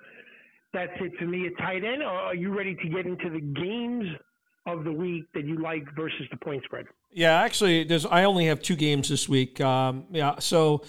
that's 0.79 1.01
it 1.01 1.13
for 1.19 1.25
me 1.25 1.47
at 1.47 1.59
tight 1.59 1.85
end. 1.85 2.03
Are 2.03 2.35
you 2.35 2.57
ready 2.57 2.77
to 2.77 2.89
get 2.89 3.05
into 3.07 3.31
the 3.31 3.41
games 3.41 4.05
of 4.67 4.85
the 4.85 4.93
week 4.93 5.25
that 5.35 5.45
you 5.45 5.61
like 5.61 5.85
versus 5.97 6.27
the 6.31 6.37
point 6.37 6.63
spread? 6.65 6.87
Yeah, 7.11 7.41
actually, 7.43 7.85
there's. 7.85 8.07
I 8.07 8.25
only 8.25 8.47
have 8.47 8.63
two 8.63 8.77
games 8.77 9.09
this 9.09 9.29
week. 9.29 9.61
Um, 9.61 10.05
yeah, 10.11 10.39
so 10.39 10.85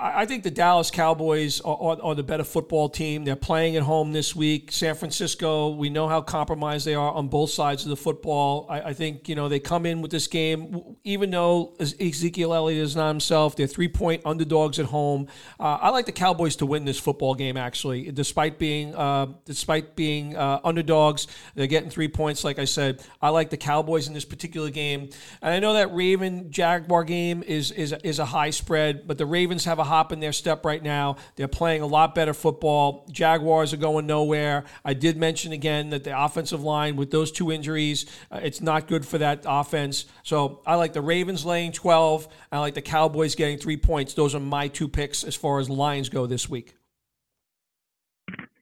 I 0.00 0.26
think 0.26 0.42
the 0.42 0.50
Dallas 0.50 0.90
Cowboys 0.90 1.60
are, 1.60 1.98
are, 2.00 2.14
the 2.14 2.22
better 2.22 2.44
football 2.44 2.88
team. 2.88 3.24
They're 3.24 3.36
playing 3.36 3.76
at 3.76 3.82
home 3.82 4.12
this 4.12 4.34
week. 4.34 4.72
San 4.72 4.94
Francisco, 4.94 5.70
we 5.70 5.90
know 5.90 6.08
how 6.08 6.22
compromised 6.22 6.86
they 6.86 6.94
are 6.94 7.12
on 7.12 7.28
both 7.28 7.50
sides 7.50 7.84
of 7.84 7.90
the 7.90 7.96
football. 7.96 8.66
I, 8.70 8.80
I 8.80 8.92
think 8.94 9.28
you 9.28 9.34
know 9.34 9.48
they 9.48 9.60
come 9.60 9.84
in 9.84 10.00
with 10.00 10.10
this 10.10 10.26
game, 10.28 10.96
even 11.04 11.30
though 11.30 11.74
Ezekiel 11.78 12.54
Elliott 12.54 12.82
is 12.82 12.96
not 12.96 13.08
himself. 13.08 13.54
They're 13.54 13.66
three 13.66 13.88
point 13.88 14.22
underdogs 14.24 14.78
at 14.78 14.86
home. 14.86 15.28
Uh, 15.60 15.78
I 15.80 15.90
like 15.90 16.06
the 16.06 16.12
Cowboys 16.12 16.56
to 16.56 16.66
win 16.66 16.84
this 16.84 16.98
football 16.98 17.34
game. 17.34 17.56
Actually, 17.56 18.10
despite 18.10 18.58
being 18.58 18.94
uh, 18.94 19.26
despite 19.44 19.94
being 19.94 20.36
uh, 20.36 20.60
underdogs, 20.64 21.26
they're 21.54 21.66
getting 21.66 21.90
three 21.90 22.08
points. 22.08 22.44
Like 22.44 22.58
I 22.58 22.64
said, 22.64 23.04
I 23.20 23.28
like 23.28 23.50
the 23.50 23.58
Cowboys 23.58 24.08
in 24.08 24.14
this 24.14 24.24
particular 24.24 24.70
game. 24.70 25.10
And 25.42 25.52
I 25.52 25.58
know 25.58 25.74
that 25.74 25.92
Raven 25.92 26.50
Jaguar 26.50 27.04
game 27.04 27.42
is 27.42 27.72
is 27.72 27.92
is 28.04 28.18
a 28.18 28.24
high 28.24 28.50
spread, 28.50 29.06
but 29.06 29.18
the 29.18 29.26
Ravens 29.26 29.64
have 29.64 29.81
a 29.82 29.84
hop 29.84 30.12
in 30.12 30.20
their 30.20 30.32
step 30.32 30.64
right 30.64 30.82
now. 30.82 31.16
They're 31.36 31.48
playing 31.48 31.82
a 31.82 31.86
lot 31.86 32.14
better 32.14 32.32
football. 32.32 33.06
Jaguars 33.10 33.74
are 33.74 33.78
going 33.78 34.06
nowhere. 34.06 34.64
I 34.84 34.94
did 34.94 35.18
mention 35.18 35.52
again 35.52 35.90
that 35.90 36.04
the 36.04 36.18
offensive 36.18 36.62
line, 36.62 36.96
with 36.96 37.10
those 37.10 37.30
two 37.30 37.52
injuries, 37.52 38.06
uh, 38.30 38.40
it's 38.42 38.62
not 38.62 38.86
good 38.86 39.04
for 39.04 39.18
that 39.18 39.44
offense. 39.46 40.06
So 40.22 40.62
I 40.64 40.76
like 40.76 40.94
the 40.94 41.02
Ravens 41.02 41.44
laying 41.44 41.72
12. 41.72 42.28
I 42.50 42.58
like 42.60 42.74
the 42.74 42.82
Cowboys 42.82 43.34
getting 43.34 43.58
three 43.58 43.76
points. 43.76 44.14
Those 44.14 44.34
are 44.34 44.40
my 44.40 44.68
two 44.68 44.88
picks 44.88 45.24
as 45.24 45.34
far 45.34 45.58
as 45.58 45.68
Lions 45.68 46.08
go 46.08 46.26
this 46.26 46.48
week. 46.48 46.74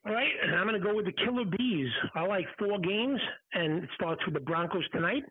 All 0.06 0.14
right, 0.14 0.32
I'm 0.56 0.66
going 0.66 0.80
to 0.80 0.84
go 0.84 0.94
with 0.94 1.04
the 1.04 1.12
Killer 1.12 1.44
Bees. 1.44 1.90
I 2.14 2.26
like 2.26 2.46
four 2.58 2.78
games, 2.80 3.20
and 3.52 3.84
it 3.84 3.90
starts 3.94 4.24
with 4.24 4.34
the 4.34 4.40
Broncos 4.40 4.88
tonight. 4.92 5.24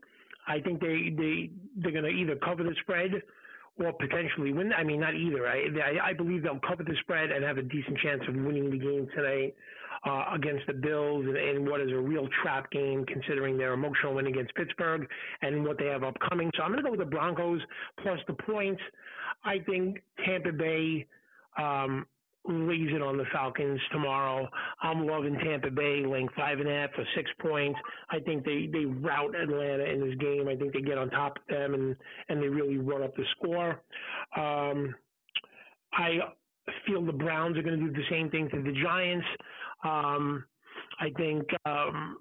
I 0.48 0.60
think 0.62 0.80
they 0.80 1.14
they 1.16 1.50
they're 1.76 1.92
going 1.92 2.06
to 2.06 2.10
either 2.10 2.36
cover 2.38 2.64
the 2.64 2.76
spread 2.82 3.22
or 3.80 3.94
potentially 3.94 4.54
win. 4.54 4.74
I 4.74 4.84
mean, 4.84 5.00
not 5.00 5.16
either. 5.16 5.48
I, 5.48 5.66
I, 5.84 6.10
I 6.10 6.14
believe 6.14 6.44
they'll 6.44 6.60
cover 6.68 6.84
the 6.84 6.96
spread 7.02 7.32
and 7.32 7.44
have 7.44 7.58
a 7.58 7.64
decent 7.64 7.98
chance 8.00 8.22
of 8.28 8.36
winning 8.36 8.70
the 8.70 8.78
game 8.78 9.08
tonight 9.16 9.56
uh, 10.06 10.26
against 10.34 10.66
the 10.68 10.74
Bills 10.74 11.26
in, 11.26 11.36
in 11.36 11.70
what 11.70 11.82
is 11.82 11.92
a 11.92 11.98
real 11.98 12.28
trap 12.42 12.70
game, 12.72 13.06
considering 13.06 13.58
their 13.58 13.74
emotional 13.74 14.16
win 14.16 14.28
against 14.28 14.54
Pittsburgh 14.56 15.08
and 15.42 15.64
what 15.64 15.78
they 15.78 15.86
have 15.86 16.04
upcoming. 16.04 16.52
So 16.56 16.64
I'm 16.64 16.72
going 16.72 16.84
to 16.84 16.90
go 16.90 16.92
with 16.92 17.00
the 17.00 17.06
Broncos 17.06 17.62
plus 18.02 18.20
the 18.28 18.34
points. 18.34 18.82
I 19.44 19.60
think 19.60 20.02
Tampa 20.26 20.52
Bay. 20.52 21.06
Um, 21.58 22.06
lays 22.48 22.90
it 22.94 23.02
on 23.02 23.18
the 23.18 23.26
Falcons 23.32 23.80
tomorrow. 23.92 24.48
I'm 24.82 25.06
loving 25.06 25.38
Tampa 25.44 25.70
Bay 25.70 26.04
laying 26.06 26.30
five 26.36 26.60
and 26.60 26.70
a 26.70 26.72
half 26.72 26.90
or 26.98 27.06
six 27.16 27.30
points. 27.42 27.80
I 28.10 28.20
think 28.20 28.46
they 28.46 28.70
they 28.72 28.86
rout 28.86 29.36
Atlanta 29.36 29.84
in 29.86 30.00
this 30.00 30.18
game. 30.20 30.48
I 30.48 30.56
think 30.56 30.74
they 30.74 30.82
get 30.82 30.98
on 30.98 31.10
top 31.10 31.38
of 31.38 31.56
them 31.56 31.74
and 31.74 31.96
and 32.30 32.42
they 32.42 32.48
really 32.48 32.78
run 32.78 33.04
up 33.04 33.16
the 33.16 33.26
score. 33.38 33.82
Um, 34.38 34.96
I 35.94 36.20
feel 36.86 37.06
the 37.06 37.12
Browns 37.12 37.58
are 37.58 37.64
going 37.64 37.80
to 37.80 37.86
do 37.86 37.92
the 37.92 38.10
same 38.10 38.30
thing 38.30 38.50
to 38.50 38.62
the 38.62 38.74
Giants. 38.84 39.26
Um, 39.84 40.46
I 41.00 41.10
think 41.18 41.48
um, 41.66 42.18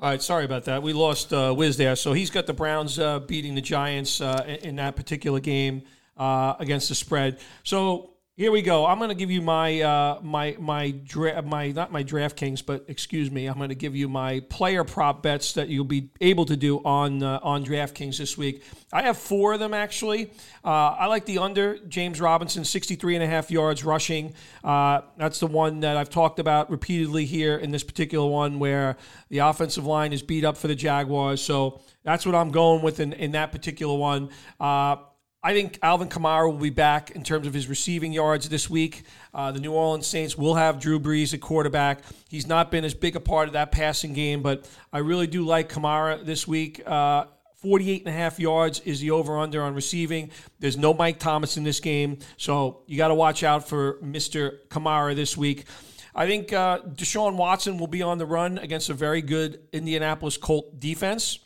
All 0.00 0.10
right, 0.10 0.20
sorry 0.20 0.44
about 0.44 0.64
that. 0.64 0.82
We 0.82 0.92
lost 0.92 1.32
uh, 1.32 1.54
Wiz 1.56 1.76
there. 1.76 1.94
So 1.94 2.12
he's 2.12 2.30
got 2.30 2.46
the 2.46 2.52
Browns 2.52 2.98
uh, 2.98 3.20
beating 3.20 3.54
the 3.54 3.60
Giants 3.60 4.20
uh, 4.20 4.58
in, 4.62 4.76
that 4.76 4.96
particular 4.96 5.38
game 5.38 5.82
uh, 6.16 6.54
against 6.58 6.88
the 6.88 6.96
spread. 6.96 7.38
So 7.62 8.13
here 8.36 8.50
we 8.50 8.62
go. 8.62 8.84
I'm 8.84 8.98
going 8.98 9.10
to 9.10 9.14
give 9.14 9.30
you 9.30 9.40
my 9.40 9.80
uh, 9.80 10.18
my 10.20 10.56
my 10.58 10.90
dra- 10.90 11.40
my 11.42 11.70
not 11.70 11.92
my 11.92 12.02
DraftKings, 12.02 12.66
but 12.66 12.84
excuse 12.88 13.30
me. 13.30 13.46
I'm 13.46 13.58
going 13.58 13.68
to 13.68 13.76
give 13.76 13.94
you 13.94 14.08
my 14.08 14.40
player 14.48 14.82
prop 14.82 15.22
bets 15.22 15.52
that 15.52 15.68
you'll 15.68 15.84
be 15.84 16.10
able 16.20 16.44
to 16.46 16.56
do 16.56 16.78
on 16.84 17.22
uh, 17.22 17.38
on 17.44 17.64
DraftKings 17.64 18.18
this 18.18 18.36
week. 18.36 18.64
I 18.92 19.02
have 19.02 19.16
four 19.18 19.52
of 19.52 19.60
them 19.60 19.72
actually. 19.72 20.32
Uh, 20.64 20.68
I 20.68 21.06
like 21.06 21.26
the 21.26 21.38
under 21.38 21.78
James 21.86 22.20
Robinson, 22.20 22.64
63 22.64 23.14
and 23.14 23.22
a 23.22 23.26
half 23.28 23.52
yards 23.52 23.84
rushing. 23.84 24.34
Uh, 24.64 25.02
that's 25.16 25.38
the 25.38 25.46
one 25.46 25.80
that 25.80 25.96
I've 25.96 26.10
talked 26.10 26.40
about 26.40 26.70
repeatedly 26.70 27.26
here 27.26 27.56
in 27.56 27.70
this 27.70 27.84
particular 27.84 28.28
one, 28.28 28.58
where 28.58 28.96
the 29.28 29.38
offensive 29.38 29.86
line 29.86 30.12
is 30.12 30.22
beat 30.22 30.44
up 30.44 30.56
for 30.56 30.66
the 30.66 30.74
Jaguars. 30.74 31.40
So 31.40 31.82
that's 32.02 32.26
what 32.26 32.34
I'm 32.34 32.50
going 32.50 32.82
with 32.82 32.98
in, 32.98 33.12
in 33.12 33.32
that 33.32 33.52
particular 33.52 33.96
one. 33.96 34.30
Uh, 34.58 34.96
I 35.46 35.52
think 35.52 35.78
Alvin 35.82 36.08
Kamara 36.08 36.50
will 36.50 36.58
be 36.58 36.70
back 36.70 37.10
in 37.10 37.22
terms 37.22 37.46
of 37.46 37.52
his 37.52 37.68
receiving 37.68 38.14
yards 38.14 38.48
this 38.48 38.70
week. 38.70 39.02
Uh, 39.34 39.52
the 39.52 39.60
New 39.60 39.72
Orleans 39.72 40.06
Saints 40.06 40.38
will 40.38 40.54
have 40.54 40.80
Drew 40.80 40.98
Brees 40.98 41.34
at 41.34 41.42
quarterback. 41.42 42.00
He's 42.30 42.46
not 42.46 42.70
been 42.70 42.82
as 42.82 42.94
big 42.94 43.14
a 43.14 43.20
part 43.20 43.48
of 43.48 43.52
that 43.52 43.70
passing 43.70 44.14
game, 44.14 44.40
but 44.40 44.66
I 44.90 44.98
really 45.00 45.26
do 45.26 45.44
like 45.44 45.70
Kamara 45.70 46.24
this 46.24 46.48
week. 46.48 46.80
Uh, 46.86 47.26
48 47.56 48.06
and 48.06 48.08
a 48.08 48.12
half 48.18 48.40
yards 48.40 48.80
is 48.80 49.00
the 49.00 49.10
over 49.10 49.38
under 49.38 49.62
on 49.62 49.74
receiving. 49.74 50.30
There's 50.60 50.78
no 50.78 50.94
Mike 50.94 51.18
Thomas 51.18 51.58
in 51.58 51.64
this 51.64 51.78
game, 51.78 52.20
so 52.38 52.80
you 52.86 52.96
got 52.96 53.08
to 53.08 53.14
watch 53.14 53.42
out 53.42 53.68
for 53.68 53.98
Mr. 54.02 54.60
Kamara 54.68 55.14
this 55.14 55.36
week. 55.36 55.66
I 56.14 56.26
think 56.26 56.54
uh, 56.54 56.78
Deshaun 56.78 57.36
Watson 57.36 57.76
will 57.76 57.86
be 57.86 58.00
on 58.00 58.16
the 58.16 58.24
run 58.24 58.56
against 58.56 58.88
a 58.88 58.94
very 58.94 59.20
good 59.20 59.60
Indianapolis 59.74 60.38
Colt 60.38 60.80
defense. 60.80 61.38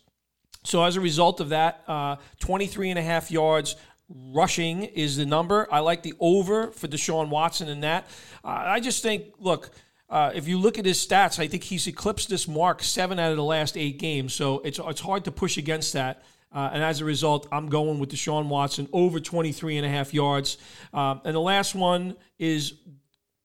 So 0.69 0.85
as 0.85 0.97
a 0.97 1.01
result 1.01 1.41
of 1.41 1.49
that, 1.49 1.83
uh, 1.89 2.17
23 2.41 2.91
and 2.91 2.99
a 2.99 3.03
half 3.03 3.31
yards 3.31 3.77
rushing 4.09 4.85
is 4.85 5.17
the 5.17 5.27
number. 5.27 5.67
I 5.71 5.81
like 5.81 6.03
the 6.03 6.15
over 6.21 6.71
for 6.73 6.89
Deshaun 6.89 7.29
Watson 7.29 7.69
in 7.69 7.81
that. 7.81 8.07
Uh, 8.45 8.49
I 8.49 8.81
just 8.81 9.03
think, 9.03 9.35
look, 9.39 9.71
uh, 10.11 10.33
if 10.35 10.47
you 10.47 10.59
look 10.59 10.79
at 10.79 10.85
his 10.85 11.05
stats, 11.05 11.39
I 11.39 11.49
think 11.49 11.65
he's 11.65 11.87
eclipsed 11.87 12.29
this 12.29 12.47
mark 12.47 12.83
seven 12.83 13.19
out 13.19 13.31
of 13.31 13.37
the 13.37 13.45
last 13.45 13.77
eight 13.77 13.99
games. 13.99 14.33
So 14.35 14.61
it's 14.61 14.79
it's 14.79 15.01
hard 15.01 15.25
to 15.25 15.33
push 15.33 15.57
against 15.59 15.93
that. 15.95 16.23
Uh, 16.51 16.71
and 16.73 16.83
as 16.83 17.03
a 17.03 17.05
result, 17.05 17.47
I'm 17.53 17.69
going 17.69 17.99
with 17.99 18.11
Deshaun 18.11 18.49
Watson 18.49 18.89
over 18.93 19.21
23 19.21 19.77
and 19.77 19.85
a 19.85 19.89
half 19.91 20.15
yards. 20.15 20.57
Um, 20.95 21.21
and 21.27 21.35
the 21.35 21.41
last 21.41 21.75
one 21.75 22.17
is 22.39 22.75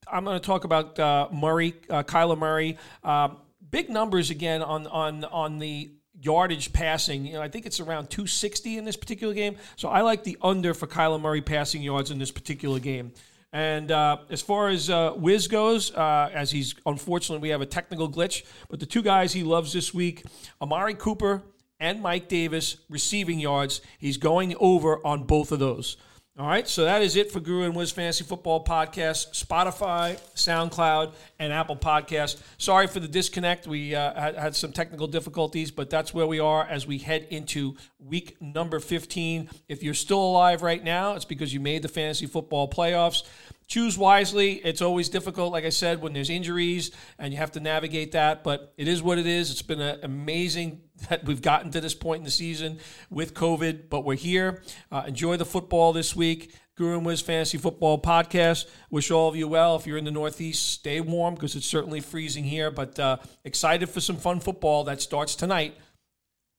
I'm 0.10 0.24
going 0.24 0.40
to 0.40 0.46
talk 0.46 0.64
about 0.64 0.98
uh, 1.00 1.28
Murray, 1.34 1.74
uh, 1.90 2.04
Kyler 2.04 2.38
Murray. 2.38 2.78
Uh, 3.04 3.30
big 3.70 3.90
numbers 3.90 4.30
again 4.30 4.62
on 4.62 4.88
on 4.88 5.26
on 5.26 5.60
the 5.60 5.92
yardage 6.24 6.74
passing. 6.74 7.26
You 7.26 7.34
know, 7.34 7.42
I 7.42 7.50
think 7.50 7.66
it's 7.66 7.80
around 7.80 8.10
260 8.10 8.78
in 8.78 8.86
this 8.86 8.96
particular 8.96 9.34
game. 9.34 9.58
So 9.76 9.90
I 9.90 10.02
like 10.02 10.24
the 10.24 10.38
under 10.42 10.74
for 10.74 10.88
Kyler 10.88 11.22
Murray 11.22 11.42
passing 11.42 11.82
yards 11.82 12.12
in 12.12 12.20
this 12.20 12.32
particular 12.32 12.80
game. 12.80 13.12
And 13.52 13.92
uh, 13.92 14.18
as 14.32 14.42
far 14.42 14.70
as 14.70 14.90
uh, 14.90 15.14
Wiz 15.16 15.48
goes, 15.48 15.92
uh, 15.92 16.32
as 16.34 16.50
he's 16.50 16.74
unfortunately 16.88 17.42
we 17.42 17.50
have 17.50 17.62
a 17.62 17.68
technical 17.68 18.10
glitch, 18.10 18.44
but 18.68 18.80
the 18.80 18.88
two 18.88 19.04
guys 19.04 19.34
he 19.34 19.44
loves 19.44 19.74
this 19.74 19.94
week, 19.94 20.24
Amari 20.60 20.96
Cooper 20.96 21.44
and 21.80 22.02
Mike 22.02 22.28
Davis, 22.28 22.78
receiving 22.90 23.40
yards. 23.40 23.82
He's 24.00 24.18
going 24.18 24.56
over 24.60 25.06
on 25.06 25.26
both 25.26 25.52
of 25.52 25.60
those. 25.60 25.98
All 26.36 26.48
right, 26.48 26.68
so 26.68 26.86
that 26.86 27.04
is 27.04 27.16
it 27.16 27.32
for 27.32 27.40
Guru 27.40 27.66
and 27.66 27.76
Wiz 27.76 27.92
Fantasy 27.92 28.24
Football 28.24 28.66
Podcast, 28.66 29.40
Spotify, 29.40 30.20
SoundCloud, 30.34 31.14
and 31.38 31.54
Apple 31.54 31.76
Podcast. 31.76 32.42
Sorry 32.58 32.88
for 32.88 33.00
the 33.00 33.08
disconnect. 33.08 33.68
We 33.68 33.94
uh, 33.94 34.20
had, 34.20 34.36
had, 34.36 34.56
some 34.56 34.72
technical 34.72 35.06
difficulties, 35.06 35.70
but 35.70 35.92
that's 35.92 36.12
where 36.12 36.26
we 36.26 36.40
are 36.40 36.66
as 36.66 36.88
we 36.88 36.98
head 36.98 37.28
into 37.30 37.76
week 38.00 38.42
number 38.42 38.80
15. 38.80 39.48
If 39.68 39.84
you're 39.84 39.94
still 39.94 40.24
alive 40.24 40.64
right 40.64 40.84
now, 40.84 41.14
it's 41.14 41.24
because 41.24 41.54
you 41.54 41.60
made 41.60 41.84
the 41.84 41.88
fantasy 41.88 42.26
football 42.26 42.68
playoffs. 42.68 43.22
Choose 43.68 43.96
wisely. 43.96 44.54
It's 44.54 44.82
always 44.82 45.10
difficult, 45.10 45.52
like 45.52 45.66
I 45.66 45.70
said, 45.70 46.02
when 46.02 46.14
there's 46.14 46.32
injuries 46.32 46.90
and 47.20 47.32
you 47.32 47.38
have 47.38 47.52
to 47.52 47.60
navigate 47.60 48.14
that, 48.14 48.44
but 48.44 48.74
it 48.76 48.88
is 48.88 49.04
what 49.04 49.20
it 49.20 49.28
is. 49.28 49.52
It's 49.52 49.62
been 49.62 49.82
an 49.82 50.00
amazing 50.02 50.82
that 51.10 51.26
we've 51.26 51.42
gotten 51.42 51.72
to 51.72 51.82
this 51.82 51.94
point 51.94 52.20
in 52.20 52.26
the 52.26 52.32
season 52.32 52.80
with 53.10 53.34
COVID, 53.34 53.90
but 53.90 54.02
we're 54.02 54.16
here. 54.16 54.62
Uh, 54.92 55.04
enjoy 55.08 55.38
the 55.38 55.46
football 55.46 55.94
this 55.94 56.16
week. 56.16 56.56
Guru 56.76 56.98
and 56.98 57.06
Wiz 57.06 57.22
Fantasy 57.22 57.60
Football 57.60 58.02
Podcast. 58.02 58.66
Wish 58.90 59.12
all 59.12 59.30
of 59.30 59.36
you 59.36 59.48
well. 59.48 59.76
If 59.76 59.86
you're 59.86 59.98
in 59.98 60.06
the 60.06 60.12
Northeast, 60.12 60.72
stay 60.72 61.02
warm 61.02 61.36
because 61.36 61.56
it's 61.56 61.68
certainly 61.68 62.00
freezing 62.00 62.44
here, 62.44 62.72
but 62.72 62.98
uh, 63.00 63.18
excited 63.44 63.90
for 63.90 64.02
some 64.02 64.18
fun 64.18 64.40
football 64.40 64.84
that 64.86 65.00
starts 65.00 65.36
tonight 65.36 65.78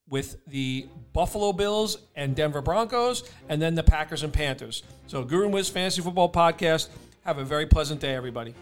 with 0.08 0.36
the 0.46 0.86
Buffalo 1.12 1.52
Bills 1.52 1.96
and 2.14 2.36
Denver 2.36 2.60
Broncos, 2.60 3.28
and 3.48 3.60
then 3.60 3.74
the 3.74 3.82
Packers 3.82 4.22
and 4.22 4.32
Panthers. 4.32 4.82
So, 5.06 5.24
Guru 5.24 5.46
and 5.46 5.54
Wiz 5.54 5.68
Fantasy 5.68 6.02
Football 6.02 6.30
Podcast. 6.30 6.88
Have 7.24 7.38
a 7.38 7.44
very 7.44 7.66
pleasant 7.66 8.00
day, 8.00 8.14
everybody. 8.14 8.54